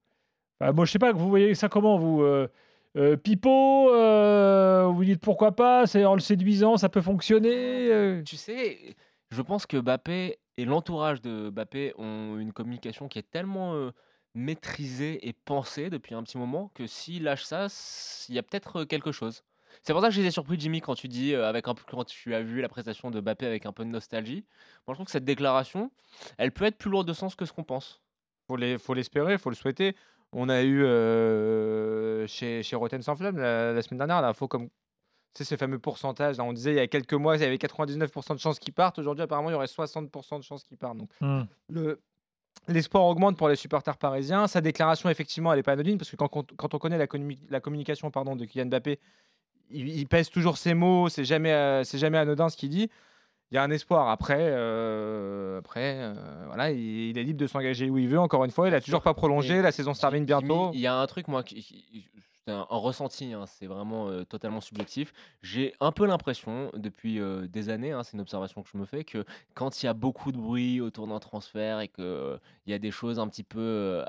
Moi, 0.60 0.86
je 0.86 0.91
sais 0.91 0.98
pas, 0.98 1.12
vous 1.12 1.29
voyez 1.29 1.53
ça 1.53 1.70
comment, 1.70 2.00
vous 2.00 2.24
euh, 2.24 2.48
euh, 2.96 3.15
Pipo, 3.15 3.94
euh, 3.94 4.88
vous 4.91 5.06
dites 5.06 5.22
pourquoi 5.22 5.56
pas, 5.56 5.86
c'est 5.86 6.03
en 6.03 6.15
le 6.15 6.20
séduisant, 6.20 6.77
ça 6.77 6.89
peut 6.89 7.00
fonctionner. 7.00 7.91
euh. 7.91 8.24
tu 8.24 8.38
sais, 8.38 8.96
je 9.29 9.41
pense 9.44 9.67
que 9.67 9.77
Mbappé 9.77 10.39
et 10.58 10.65
l'entourage 10.65 11.22
de 11.22 11.51
Mbappé 11.51 11.94
ont 12.00 12.39
une 12.39 12.53
communication 12.53 13.08
qui 13.08 13.20
est 13.20 13.29
tellement 13.29 13.91
maîtrisée 14.34 15.27
et 15.27 15.34
pensée 15.34 15.91
depuis 15.91 16.15
un 16.15 16.24
petit 16.24 16.39
moment 16.39 16.72
que 16.74 16.88
s'il 16.88 17.22
lâche 17.22 17.44
ça, 17.44 17.67
il 18.29 18.34
y 18.34 18.39
a 18.39 18.41
peut-être 18.41 18.84
quelque 18.84 19.12
chose. 19.12 19.44
C'est 19.84 19.93
pour 19.93 20.01
ça 20.01 20.07
que 20.10 20.13
j'étais 20.13 20.31
surpris, 20.31 20.60
Jimmy, 20.60 20.81
quand 20.81 20.96
tu 20.96 21.07
dis, 21.07 21.34
euh, 21.34 21.48
avec 21.48 21.67
un 21.67 21.74
peu, 21.75 21.84
quand 21.89 22.03
tu 22.05 22.34
as 22.36 22.41
vu 22.41 22.62
la 22.62 22.69
prestation 22.69 23.12
de 23.12 23.19
Mbappé 23.22 23.46
avec 23.46 23.65
un 23.65 23.72
peu 23.72 23.84
de 23.86 23.89
nostalgie. 23.89 24.43
Moi, 24.88 24.93
je 24.93 24.96
trouve 24.96 25.05
que 25.05 25.12
cette 25.12 25.25
déclaration, 25.25 25.91
elle 26.38 26.51
peut 26.51 26.65
être 26.65 26.77
plus 26.77 26.89
lourde 26.91 27.07
de 27.07 27.13
sens 27.13 27.36
que 27.36 27.46
ce 27.46 27.53
qu'on 27.53 27.63
pense. 27.63 28.01
faut 28.48 28.55
les- 28.55 28.77
faut 28.77 28.93
l'espérer, 28.93 29.38
faut 29.38 29.50
le 29.50 29.55
souhaiter. 29.57 29.96
On 30.31 30.48
a 30.50 30.62
eu 30.63 30.84
euh, 30.86 32.27
chez, 32.27 32.63
chez 32.63 32.75
Rotten 32.75 33.01
sans 33.01 33.15
flamme 33.15 33.38
la, 33.38 33.74
la 33.74 33.81
semaine 33.81 33.98
dernière 34.00 34.22
l'info 34.22 34.48
comme 34.48 34.67
tu 35.34 35.43
sais, 35.43 35.43
ce 35.43 35.55
fameux 35.55 35.77
pourcentage. 35.79 36.38
là, 36.38 36.43
on 36.43 36.53
disait 36.53 36.72
il 36.72 36.77
y 36.77 36.79
a 36.79 36.88
quelques 36.88 37.13
mois, 37.13 37.36
il 37.36 37.41
y 37.41 37.46
avait 37.46 37.57
99% 37.57 38.34
de 38.34 38.39
chances 38.39 38.57
qu'ils 38.60 38.74
partent. 38.74 38.98
Aujourd'hui, 39.00 39.22
apparemment, 39.24 39.50
il 39.50 39.53
y 39.53 39.55
aurait 39.55 39.67
60% 39.67 40.38
de 40.39 40.43
chances 40.43 40.63
qu'ils 40.63 40.77
partent. 40.77 40.98
Donc, 40.98 41.10
Hmm. 41.22 41.43
le- 41.69 42.00
l'espoir 42.67 43.03
augmente 43.05 43.38
pour 43.38 43.48
les 43.50 43.55
supporters 43.55 43.98
parisiens. 43.98 44.48
Sa 44.48 44.62
déclaration, 44.62 45.10
effectivement, 45.10 45.51
elle 45.53 45.60
n'est 45.60 45.63
pas 45.63 45.74
anodine 45.74 45.98
parce 46.00 46.10
que 46.10 46.15
quand, 46.15 46.74
on 46.74 46.79
connaît 46.79 46.98
la, 46.98 47.05
la 47.50 47.60
communication 47.60 48.10
pardon, 48.10 48.36
de 48.36 48.46
Kylian 48.46 48.65
Mbappé, 48.65 49.00
il, 49.69 49.88
il 49.89 50.07
pèse 50.07 50.29
toujours 50.29 50.57
ses 50.57 50.74
mots, 50.74 51.09
c'est 51.09 51.25
jamais, 51.25 51.51
euh, 51.53 51.83
c'est 51.83 51.97
jamais 51.97 52.17
anodin 52.17 52.50
ce 52.50 52.57
qu'il 52.57 52.69
dit. 52.69 52.89
Il 53.51 53.55
y 53.55 53.57
a 53.57 53.63
un 53.63 53.71
espoir. 53.71 54.09
Après, 54.09 54.38
euh, 54.41 55.59
après 55.59 55.95
euh, 56.00 56.13
voilà, 56.47 56.71
il, 56.71 57.09
il 57.12 57.17
est 57.17 57.24
libre 57.24 57.39
de 57.39 57.47
s'engager 57.47 57.89
où 57.89 57.97
il 57.97 58.07
veut. 58.09 58.19
Encore 58.19 58.43
une 58.43 58.51
fois, 58.51 58.67
il 58.67 58.74
a 58.75 58.81
toujours 58.81 59.01
pas 59.01 59.13
prolongé. 59.13 59.55
Et 59.55 59.62
La 59.62 59.71
saison 59.71 59.93
se 59.93 60.01
termine 60.01 60.25
bientôt. 60.25 60.71
Il 60.74 60.79
y 60.81 60.88
a 60.88 60.95
un 60.95 61.07
truc, 61.07 61.27
moi, 61.29 61.43
qui, 61.43 61.62
qui- 61.62 62.09
c'est 62.48 62.54
un, 62.54 62.66
ressenti, 62.70 63.34
hein, 63.34 63.46
c'est 63.46 63.68
vraiment 63.68 64.24
totalement 64.24 64.62
subjectif. 64.62 65.12
J'ai 65.42 65.74
un 65.82 65.92
peu 65.92 66.06
l'impression, 66.06 66.72
depuis 66.75 67.20
des 67.50 67.70
années, 67.70 67.92
hein, 67.92 68.04
c'est 68.04 68.13
une 68.13 68.22
observation 68.22 68.63
que 68.63 68.70
je 68.72 68.77
me 68.77 68.86
fais, 68.86 69.04
que 69.04 69.25
quand 69.54 69.84
il 69.84 69.86
y 69.86 69.89
a 69.89 69.94
beaucoup 69.94 70.32
de 70.32 70.38
bruit 70.38 70.80
autour 70.80 71.08
d'un 71.08 71.20
transfert 71.20 71.82
et 71.82 71.89
qu'il 71.89 72.39
il 72.66 72.72
y 72.72 72.74
a 72.74 72.80
des 72.80 72.92
choses 72.92 73.20
un 73.20 73.27
petit 73.27 73.44
peu 73.44 74.01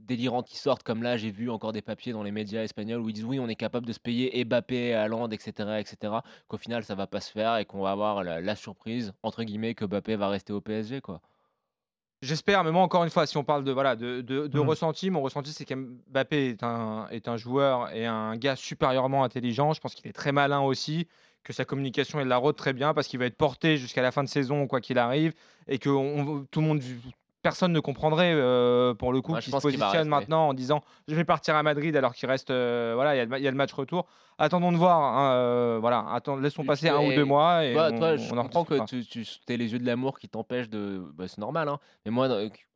délirantes 0.00 0.46
qui 0.46 0.58
sortent, 0.58 0.82
comme 0.82 1.02
là, 1.02 1.16
j'ai 1.16 1.30
vu 1.30 1.48
encore 1.50 1.72
des 1.72 1.80
papiers 1.80 2.12
dans 2.12 2.22
les 2.22 2.32
médias 2.32 2.62
espagnols 2.62 3.00
où 3.00 3.08
ils 3.08 3.14
disent 3.14 3.24
oui, 3.24 3.38
on 3.40 3.48
est 3.48 3.54
capable 3.56 3.86
de 3.86 3.92
se 3.94 4.00
payer 4.00 4.44
Mbappé, 4.44 4.94
Haaland, 4.94 5.30
etc., 5.30 5.78
etc., 5.80 6.14
qu'au 6.48 6.58
final, 6.58 6.84
ça 6.84 6.94
va 6.94 7.06
pas 7.06 7.20
se 7.20 7.30
faire 7.30 7.56
et 7.56 7.64
qu'on 7.64 7.80
va 7.80 7.92
avoir 7.92 8.22
la, 8.24 8.42
la 8.42 8.56
surprise, 8.56 9.14
entre 9.22 9.42
guillemets, 9.42 9.74
que 9.74 9.86
Mbappé 9.86 10.16
va 10.16 10.28
rester 10.28 10.52
au 10.52 10.60
PSG, 10.60 11.00
quoi. 11.00 11.22
J'espère, 12.24 12.64
mais 12.64 12.70
moi, 12.70 12.82
encore 12.82 13.04
une 13.04 13.10
fois, 13.10 13.26
si 13.26 13.36
on 13.36 13.44
parle 13.44 13.64
de, 13.64 13.70
voilà, 13.72 13.96
de, 13.96 14.20
de, 14.22 14.46
de 14.46 14.58
Mhm. 14.60 14.68
ressenti, 14.68 15.10
mon 15.10 15.20
ressenti, 15.20 15.52
c'est 15.52 15.64
qu'Mbappé 15.64 16.48
est 16.50 16.62
un, 16.62 17.06
est 17.10 17.28
un 17.28 17.36
joueur 17.36 17.94
et 17.94 18.06
un 18.06 18.36
gars 18.36 18.56
supérieurement 18.56 19.24
intelligent. 19.24 19.72
Je 19.74 19.80
pense 19.80 19.94
qu'il 19.94 20.06
est 20.08 20.12
très 20.12 20.32
malin 20.32 20.60
aussi, 20.60 21.06
que 21.42 21.52
sa 21.52 21.64
communication, 21.64 22.20
il 22.20 22.26
la 22.28 22.38
rôde 22.38 22.56
très 22.56 22.72
bien 22.72 22.94
parce 22.94 23.06
qu'il 23.08 23.18
va 23.18 23.26
être 23.26 23.36
porté 23.36 23.76
jusqu'à 23.76 24.00
la 24.00 24.10
fin 24.10 24.24
de 24.24 24.28
saison, 24.28 24.66
quoi 24.66 24.80
qu'il 24.80 24.98
arrive, 24.98 25.34
et 25.68 25.78
que 25.78 25.90
on- 25.90 26.46
tout 26.50 26.60
le 26.62 26.66
monde, 26.66 26.80
personne 27.44 27.72
ne 27.72 27.78
comprendrait 27.78 28.32
euh, 28.34 28.94
pour 28.94 29.12
le 29.12 29.20
coup 29.20 29.34
qu'il 29.34 29.52
se 29.52 29.58
positionne 29.60 30.08
maintenant 30.08 30.48
en 30.48 30.54
disant 30.54 30.80
je 31.06 31.14
vais 31.14 31.24
partir 31.24 31.54
à 31.54 31.62
Madrid 31.62 31.94
alors 31.94 32.14
qu'il 32.14 32.28
reste, 32.28 32.50
euh, 32.50 32.92
voilà, 32.96 33.14
il 33.14 33.18
y, 33.18 33.20
a 33.20 33.24
le 33.24 33.30
ma- 33.30 33.38
il 33.38 33.44
y 33.44 33.46
a 33.46 33.50
le 33.52 33.56
match 33.56 33.72
retour. 33.72 34.06
Attendons 34.38 34.72
de 34.72 34.76
voir, 34.76 34.98
hein, 34.98 35.32
euh, 35.34 35.78
voilà, 35.80 36.06
attends, 36.10 36.34
laissons 36.36 36.62
Tu- 36.62 36.66
passer 36.66 36.88
un 36.88 36.98
ou 37.00 37.12
deux 37.12 37.24
mois. 37.24 37.64
Et 37.64 37.72
Toi, 37.74 37.90
on- 37.92 37.98
toi, 37.98 38.16
je 38.16 38.32
on 38.34 38.38
en 38.38 38.48
que 38.64 38.84
tu, 38.86 39.04
tu 39.04 39.24
aies 39.48 39.56
les 39.56 39.72
yeux 39.72 39.78
de 39.78 39.86
l'amour 39.86 40.18
qui 40.18 40.28
t'empêchent 40.28 40.70
de. 40.70 41.04
bah, 41.14 41.26
c'est 41.28 41.38
normal, 41.38 41.68
hein. 41.68 41.78
Mais 42.04 42.10
moi, 42.10 42.28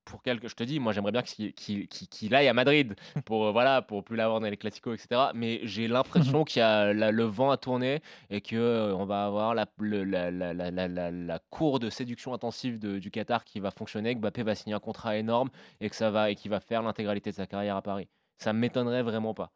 pour 0.09 0.23
quelque, 0.23 0.49
je 0.49 0.55
te 0.55 0.63
dis, 0.65 0.81
moi, 0.81 0.93
j'aimerais 0.93 1.13
bien 1.13 1.23
qu'il 1.23 1.53
qu'il- 1.53 1.87
qu'il- 1.89 2.09
qu'il 2.09 2.35
aille 2.35 2.49
à 2.49 2.55
Madrid 2.55 2.95
pour 3.27 3.47
euh, 3.47 3.53
voilà, 3.53 3.83
pour 3.83 4.03
plus 4.05 4.17
l'avoir 4.17 4.41
dans 4.41 4.49
les 4.49 4.57
classicos, 4.57 4.95
etc. 4.95 5.31
Mais 5.35 5.61
j'ai 5.65 5.87
l'impression 6.35 6.45
qu'il 6.45 6.61
y 6.61 6.63
a 6.63 6.93
la- 6.93 7.11
le 7.13 7.25
vent 7.25 7.51
à 7.51 7.57
tourner 7.57 8.01
et 8.31 8.41
que 8.41 8.57
euh, 8.57 8.95
on 8.97 9.05
va 9.05 9.25
avoir 9.27 9.55
la, 9.55 9.67
le- 9.79 10.05
la, 10.05 10.31
la, 10.31 10.53
la, 10.55 10.71
la, 10.71 10.89
la- 10.89 11.11
la 11.11 11.39
cour 11.51 11.79
de 11.79 11.91
séduction 11.91 12.35
intensive 12.35 12.79
de- 12.79 12.99
du 12.99 13.11
Qatar 13.11 13.45
qui 13.45 13.61
va 13.61 13.71
fonctionner, 13.71 14.15
que 14.15 14.21
Mbappé 14.21 14.43
va 14.43 14.55
signer 14.55 14.75
un 14.75 14.81
contrat 14.81 15.17
énorme 15.17 15.51
et 15.81 15.89
que 15.91 15.97
ça 15.97 16.11
va 16.11 16.31
et 16.31 16.35
qu'il 16.35 16.51
va 16.51 16.61
faire 16.61 16.83
l'intégralité 16.83 17.31
de 17.31 17.37
sa 17.37 17.47
carrière 17.47 17.77
à 17.77 17.83
Paris. 17.83 18.09
Ça 18.39 18.53
m'étonnerait 18.53 19.03
vraiment 19.03 19.35
pas. 19.35 19.51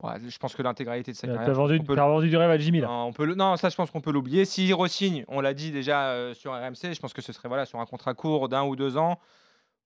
Ouais, 0.00 0.12
je 0.28 0.38
pense 0.38 0.54
que 0.54 0.62
l'intégralité 0.62 1.10
de 1.10 1.16
sa 1.16 1.26
T'as 1.26 1.34
carrière. 1.34 1.54
vendu, 1.54 1.80
peut 1.80 1.96
t'as 1.96 2.06
vendu 2.06 2.28
du 2.28 2.36
rêve 2.36 2.50
à 2.50 2.56
Jimmy 2.56 2.78
là. 2.80 2.86
Non, 2.86 3.06
on 3.06 3.12
peut 3.12 3.24
le- 3.24 3.34
non, 3.34 3.56
ça 3.56 3.68
je 3.68 3.74
pense 3.74 3.90
qu'on 3.90 4.00
peut 4.00 4.12
l'oublier. 4.12 4.44
S'il 4.44 4.72
re-signe, 4.72 5.24
on 5.26 5.40
l'a 5.40 5.54
dit 5.54 5.72
déjà 5.72 6.10
euh, 6.10 6.34
sur 6.34 6.52
RMC, 6.52 6.94
je 6.94 7.00
pense 7.00 7.12
que 7.12 7.20
ce 7.20 7.32
serait 7.32 7.48
voilà, 7.48 7.66
sur 7.66 7.80
un 7.80 7.86
contrat 7.86 8.14
court 8.14 8.48
d'un 8.48 8.62
ou 8.62 8.76
deux 8.76 8.96
ans. 8.96 9.18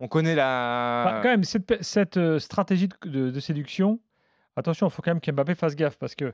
On 0.00 0.08
connaît 0.08 0.34
Bah, 0.34 1.04
la. 1.14 1.20
quand 1.22 1.28
même, 1.28 1.44
cette, 1.44 2.16
euh, 2.16 2.38
stratégie 2.38 2.88
de, 2.88 3.08
de- 3.08 3.30
de 3.30 3.40
séduction, 3.40 4.00
attention, 4.56 4.88
il 4.88 4.90
faut 4.90 5.02
quand 5.02 5.10
même 5.12 5.20
qu'Mbappé 5.20 5.54
fasse 5.54 5.76
gaffe 5.76 5.96
parce 5.98 6.14
que 6.14 6.32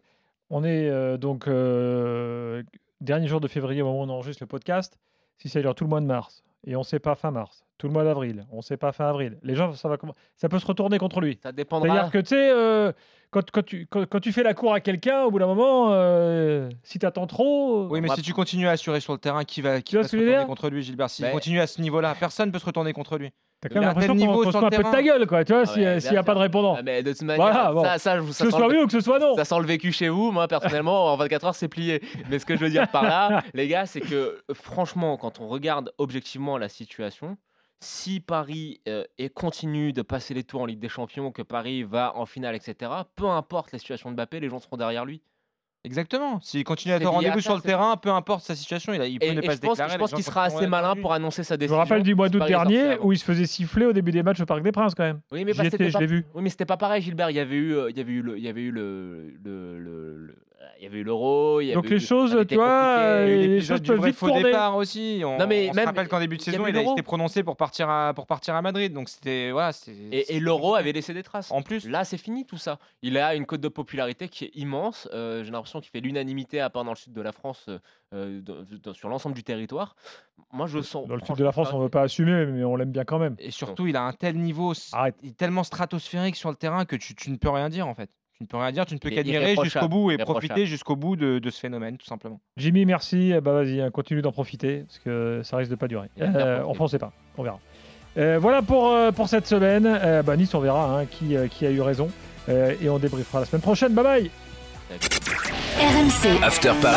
on 0.51 0.65
est 0.65 0.89
euh, 0.89 1.19
donc 1.19 1.47
euh, 1.49 2.63
dernier 3.01 3.29
jour 3.29 3.41
de 3.41 3.49
février 3.49 3.83
au 3.83 3.87
moment 3.87 4.01
où 4.01 4.05
on 4.05 4.09
enregistre 4.09 4.43
le 4.43 4.47
podcast. 4.47 4.99
Si 5.37 5.49
ça 5.49 5.61
dure 5.61 5.75
tout 5.75 5.85
le 5.85 5.91
mois 5.91 6.01
de 6.01 6.07
mars 6.07 6.43
et 6.67 6.75
on 6.75 6.81
ne 6.81 6.85
sait 6.85 6.99
pas 6.99 7.15
fin 7.15 7.31
mars, 7.31 7.65
tout 7.77 7.87
le 7.87 7.93
mois 7.93 8.03
d'avril, 8.05 8.47
on 8.51 8.57
ne 8.57 8.63
sait 8.63 8.77
pas 8.79 8.91
fin 8.93 9.07
avril, 9.09 9.39
les 9.43 9.55
gens, 9.55 9.73
ça, 9.75 9.89
va, 9.89 9.97
comment- 9.99 10.15
ça 10.37 10.49
peut 10.49 10.59
se 10.59 10.67
retourner 10.67 10.99
contre 10.99 11.21
lui. 11.21 11.39
Ça 11.43 11.53
dépendra. 11.53 11.89
C'est-à-dire 11.89 12.11
que 12.11 12.19
tu 12.19 12.29
sais, 12.29 12.51
euh, 12.51 12.93
quand, 13.31 13.51
quand, 13.51 13.63
tu, 13.65 13.87
quand, 13.91 14.07
quand 14.07 14.21
tu 14.21 14.33
fais 14.33 14.43
la 14.43 14.55
cour 14.55 14.73
à 14.73 14.81
quelqu'un, 14.81 15.23
au 15.25 15.31
bout 15.31 15.39
d'un 15.39 15.47
moment, 15.47 15.89
euh, 15.93 16.69
si 16.83 16.99
tu 16.99 17.07
attends 17.07 17.27
trop. 17.27 17.87
Oui, 17.91 18.01
mais 18.01 18.09
si 18.15 18.23
tu 18.23 18.33
continues 18.33 18.69
à 18.69 18.73
assurer 18.73 19.01
sur 19.01 19.13
le 19.13 19.19
terrain, 19.19 19.45
qui 19.45 19.61
va, 19.63 19.81
qui 19.83 19.97
va 19.97 20.05
se 20.05 20.17
retourner 20.17 20.45
contre 20.47 20.71
lui, 20.71 20.83
Gilbert 20.83 21.11
S'il 21.11 21.25
Mais- 21.27 21.33
continue 21.33 21.61
à 21.61 21.67
ce 21.67 21.81
niveau-là, 21.81 22.15
personne 22.19 22.49
ne 22.49 22.53
peut 22.53 22.59
se 22.59 22.67
retourner 22.67 22.93
contre 22.93 23.19
lui. 23.19 23.31
T'as 23.61 23.69
quand 23.71 23.75
même 23.81 23.85
à 23.85 23.87
l'impression 23.89 24.15
tel 24.17 24.27
qu'on 24.29 24.53
se 24.53 24.57
un 24.57 24.71
peu 24.71 24.77
de 24.85 24.91
ta 24.93 25.03
gueule, 25.03 25.27
quoi, 25.27 25.45
tu 25.45 25.53
vois, 25.53 25.63
Ah 25.63 25.67
s'il 25.67 25.83
ouais, 25.83 25.99
n'y 26.13 26.17
a 26.17 26.23
pas 26.23 26.35
de 26.35 26.39
répondant. 26.39 26.77
Ah, 26.79 26.83
mais 26.85 27.03
de 27.03 27.11
toute 27.13 27.23
manière, 27.23 27.45
Voilà, 27.51 27.73
bon. 27.73 27.83
ça, 27.83 27.99
ça, 27.99 28.17
je- 28.21 28.27
Que 28.27 28.33
ce 28.33 28.51
soit 28.51 28.69
oui 28.69 28.77
ou 28.79 28.87
que 28.87 28.93
ce 28.93 29.01
soit 29.01 29.19
non. 29.19 29.35
Ça 29.35 29.45
sent 29.45 29.59
le 29.59 29.67
vécu 29.67 29.91
chez 29.91 30.09
vous. 30.09 30.31
Moi, 30.31 30.47
personnellement, 30.47 31.07
en 31.13 31.17
24 31.17 31.45
heures, 31.45 31.55
c'est 31.57 31.67
plié. 31.67 32.01
Mais 32.31 32.39
ce 32.39 32.47
que 32.47 32.55
je 32.55 32.61
veux 32.61 32.71
dire 32.71 32.87
par 32.89 33.03
là, 33.03 33.43
les 33.55 33.67
gars, 33.67 33.85
c'est 33.87 34.01
que 34.01 34.15
euh, 34.15 34.55
franchement, 34.55 35.17
quand 35.17 35.41
on 35.41 35.49
regarde 35.49 35.93
objectivement 35.99 36.57
la 36.57 36.69
situation, 36.69 37.37
si 37.81 38.21
Paris 38.21 38.81
euh, 38.89 39.05
et 39.19 39.29
continue 39.29 39.93
de 39.93 40.03
passer 40.03 40.35
les 40.35 40.43
tours 40.45 40.63
en 40.63 40.67
Ligue 40.67 40.81
des 40.81 40.89
Champions, 40.89 41.31
que 41.33 41.43
Paris 41.43 41.83
va 41.85 42.17
en 42.17 42.27
finale, 42.27 42.55
etc., 42.57 42.91
peu 43.15 43.27
importe 43.29 43.73
la 43.73 43.79
situation 43.79 44.11
de 44.11 44.15
Mbappé, 44.17 44.41
les 44.41 44.49
gens 44.49 44.59
seront 44.59 44.77
derrière 44.77 45.05
lui. 45.05 45.23
Exactement. 45.85 46.41
S'il 46.41 46.65
continue 46.65 46.93
à 46.93 46.97
être 46.97 47.07
rendez-vous 47.09 47.41
sur 47.41 47.55
le 47.55 47.63
terrain, 47.63 47.97
peu 47.97 48.11
importe 48.11 48.45
sa 48.45 48.57
situation, 48.57 48.93
il, 48.93 49.01
a- 49.01 49.07
il 49.07 49.21
peut 49.21 49.27
Et, 49.27 49.35
ne 49.35 49.41
et 49.41 49.47
pas 49.47 49.53
je 49.53 49.57
se 49.59 49.61
déclarer. 49.63 49.93
je 49.93 49.97
pense 49.97 50.13
qu'il 50.13 50.25
sera 50.25 50.45
assez 50.45 50.67
malin 50.67 50.97
pour 50.97 51.13
annoncer 51.13 51.45
sa 51.45 51.55
Je 51.55 51.61
décision. 51.61 51.77
me 51.77 51.83
rappelle 51.83 52.03
du 52.03 52.17
mois 52.17 52.29
d'août 52.29 52.43
dernier 52.47 52.99
où 52.99 53.13
il 53.13 53.19
se 53.19 53.25
faisait 53.25 53.47
siffler 53.47 53.87
au 53.87 53.93
début 53.93 54.11
des 54.11 54.25
matchs 54.25 54.41
au 54.41 54.45
Parc 54.47 54.63
des 54.63 54.73
Princes 54.73 54.95
quand 54.97 55.05
même. 55.05 55.21
Oui, 55.31 55.45
mais 55.45 55.53
étais, 55.53 55.71
c'était 55.71 55.89
je 55.89 55.93
pas- 55.93 56.01
l'ai 56.01 56.07
vu. 56.07 56.27
Oui, 56.35 56.43
mais 56.43 56.51
c'était 56.51 56.67
pas 56.67 56.77
pareil, 56.77 57.01
Gilbert. 57.01 57.31
Il 57.31 57.37
y 57.37 57.41
avait 57.41 57.55
eu, 57.57 57.75
euh, 57.77 57.91
il 57.91 57.97
y 57.97 58.01
avait 58.01 58.13
eu, 58.13 58.23
le, 58.23 58.37
il 58.37 58.45
y 58.45 58.49
avait 58.49 58.61
eu 58.63 58.73
le, 58.73 59.31
le, 59.43 59.79
le- 59.79 60.17
le- 60.27 60.35
il 60.79 60.85
y 60.85 60.87
avait 60.87 60.99
eu 60.99 61.05
l'euro. 61.05 61.61
il 61.61 61.69
y 61.69 61.73
Donc 61.73 61.89
les 61.89 62.01
choses, 62.01 62.33
tu 62.33 62.41
été 62.41 62.55
vois, 62.57 63.25
les 63.25 63.61
choses 63.61 63.81
peuvent 63.81 64.05
vite 64.05 64.17
faux 64.17 64.27
tourner. 64.29 64.45
départ 64.45 64.77
aussi. 64.77 65.23
On, 65.25 65.39
Non, 65.39 65.47
mais 65.47 65.69
on 65.69 65.73
se 65.73 65.77
même- 65.77 65.87
rappelle 65.87 66.09
qu'en 66.09 66.19
début 66.21 66.37
de 66.37 66.43
saison, 66.43 66.67
il 66.67 66.77
a 66.77 66.83
été 66.83 67.03
prononcé 67.03 67.43
pour 67.43 67.57
partir 67.57 67.89
à, 67.89 68.13
pour 68.15 68.27
partir 68.27 68.55
à 68.55 68.63
Madrid. 68.63 68.93
Donc 68.93 69.09
c'était. 69.09 69.51
Voilà, 69.53 69.71
Et, 70.13 70.37
et 70.37 70.41
l'euro 70.41 70.75
avait 70.75 70.93
laissé 70.93 71.15
des 71.15 71.23
traces. 71.23 71.51
En 71.53 71.63
plus. 71.63 71.89
Là, 71.89 72.05
c'est 72.05 72.19
fini 72.19 72.45
tout 72.45 72.57
ça. 72.59 72.79
Il 73.03 73.19
a 73.19 73.35
une 73.35 73.47
cote 73.47 73.61
de 73.61 73.69
popularité 73.69 74.29
qui 74.29 74.47
est 74.47 74.51
immense. 74.55 75.09
Euh, 75.13 75.45
J'ai 75.45 75.51
l'impression 75.51 75.81
qu'il 75.81 75.91
fait 75.91 76.01
l'unanimité, 76.01 76.61
à 76.61 76.71
part 76.71 76.85
dans 76.85 76.93
le 76.93 76.97
sud 76.97 77.13
de 77.13 77.21
la 77.23 77.33
France, 77.33 77.67
euh, 77.69 77.79
euh, 78.15 78.41
dans- 78.41 78.65
dans- 78.83 78.95
sur 78.95 79.09
l'ensemble 79.09 79.35
du 79.35 79.45
territoire. 79.45 79.95
Moi, 80.53 80.67
je 80.67 80.81
sens. 80.81 81.07
Dans 81.07 81.15
le 81.17 81.21
sud 81.25 81.37
de 81.37 81.45
la 81.45 81.53
France, 81.53 81.73
on 81.73 81.79
ne 81.79 81.83
veut 81.85 81.89
pas 81.89 82.03
assumer, 82.03 82.47
mais 82.47 82.65
on 82.65 82.75
l'aime 82.77 82.91
bien 82.93 83.05
quand 83.05 83.19
même. 83.19 83.37
Et 83.39 83.51
surtout, 83.51 83.87
il 83.87 83.97
a 83.97 84.03
un 84.03 84.13
tel 84.13 84.37
niveau, 84.39 84.73
Arrête. 84.93 85.15
il 85.23 85.31
est 85.31 85.37
tellement 85.37 85.63
stratosphérique 85.65 86.37
sur 86.37 86.49
le 86.51 86.57
terrain 86.57 86.85
que 86.85 86.97
tu, 86.97 87.15
tu 87.15 87.31
ne 87.31 87.37
peux 87.37 87.51
rien 87.51 87.69
dire 87.69 87.87
en 87.87 87.95
fait. 87.95 88.11
Tu 88.41 88.45
ne 88.45 88.47
peux 88.47 88.57
rien 88.57 88.71
dire, 88.71 88.87
tu 88.87 88.95
ne 88.95 89.01
peux 89.01 89.11
qu'admirer 89.11 89.57
jusqu'au 89.65 89.89
bout 89.89 90.13
et 90.13 90.19
profiter 90.19 90.65
jusqu'au 90.65 90.95
bout 90.95 91.17
de, 91.17 91.41
de 91.41 91.51
ce 91.51 91.59
phénomène, 91.59 91.97
tout 91.99 92.07
simplement. 92.07 92.39
Jimmy, 92.57 92.85
merci. 92.87 93.33
Eh 93.35 93.41
Bah 93.41 93.53
vas-y, 93.53 93.81
hein, 93.81 93.91
continue 93.91 94.23
d'en 94.23 94.31
profiter 94.31 94.85
parce 94.87 95.01
que 95.01 95.41
ça 95.43 95.57
risque 95.57 95.73
de 95.73 95.77
pas 95.77 95.89
durer. 95.89 96.09
Euh, 96.21 96.63
on 96.65 96.87
sait 96.87 97.01
pas. 97.01 97.13
On 97.37 97.43
verra. 97.43 97.59
Euh, 98.17 98.39
voilà 98.41 98.63
pour, 98.63 98.93
euh, 98.93 99.11
pour 99.11 99.29
cette 99.29 99.49
semaine. 99.49 99.87
Euh, 99.87 100.23
bah, 100.23 100.37
nice, 100.37 100.55
on 100.55 100.61
verra 100.61 101.01
hein, 101.01 101.07
qui, 101.07 101.37
euh, 101.37 101.49
qui 101.49 101.67
a 101.67 101.71
eu 101.71 101.81
raison. 101.81 102.11
Euh, 102.49 102.77
et 102.81 102.89
on 102.89 102.99
débriefera 103.01 103.41
la 103.41 103.47
semaine 103.47 103.61
prochaine. 103.63 103.93
Bye 103.93 104.05
bye. 104.05 104.31
RMC, 105.81 106.41
After 106.43 106.73
Paris, 106.81 106.97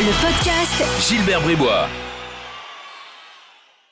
le 0.00 0.12
podcast 0.20 1.08
Gilbert 1.08 1.40
Bribois. 1.42 1.86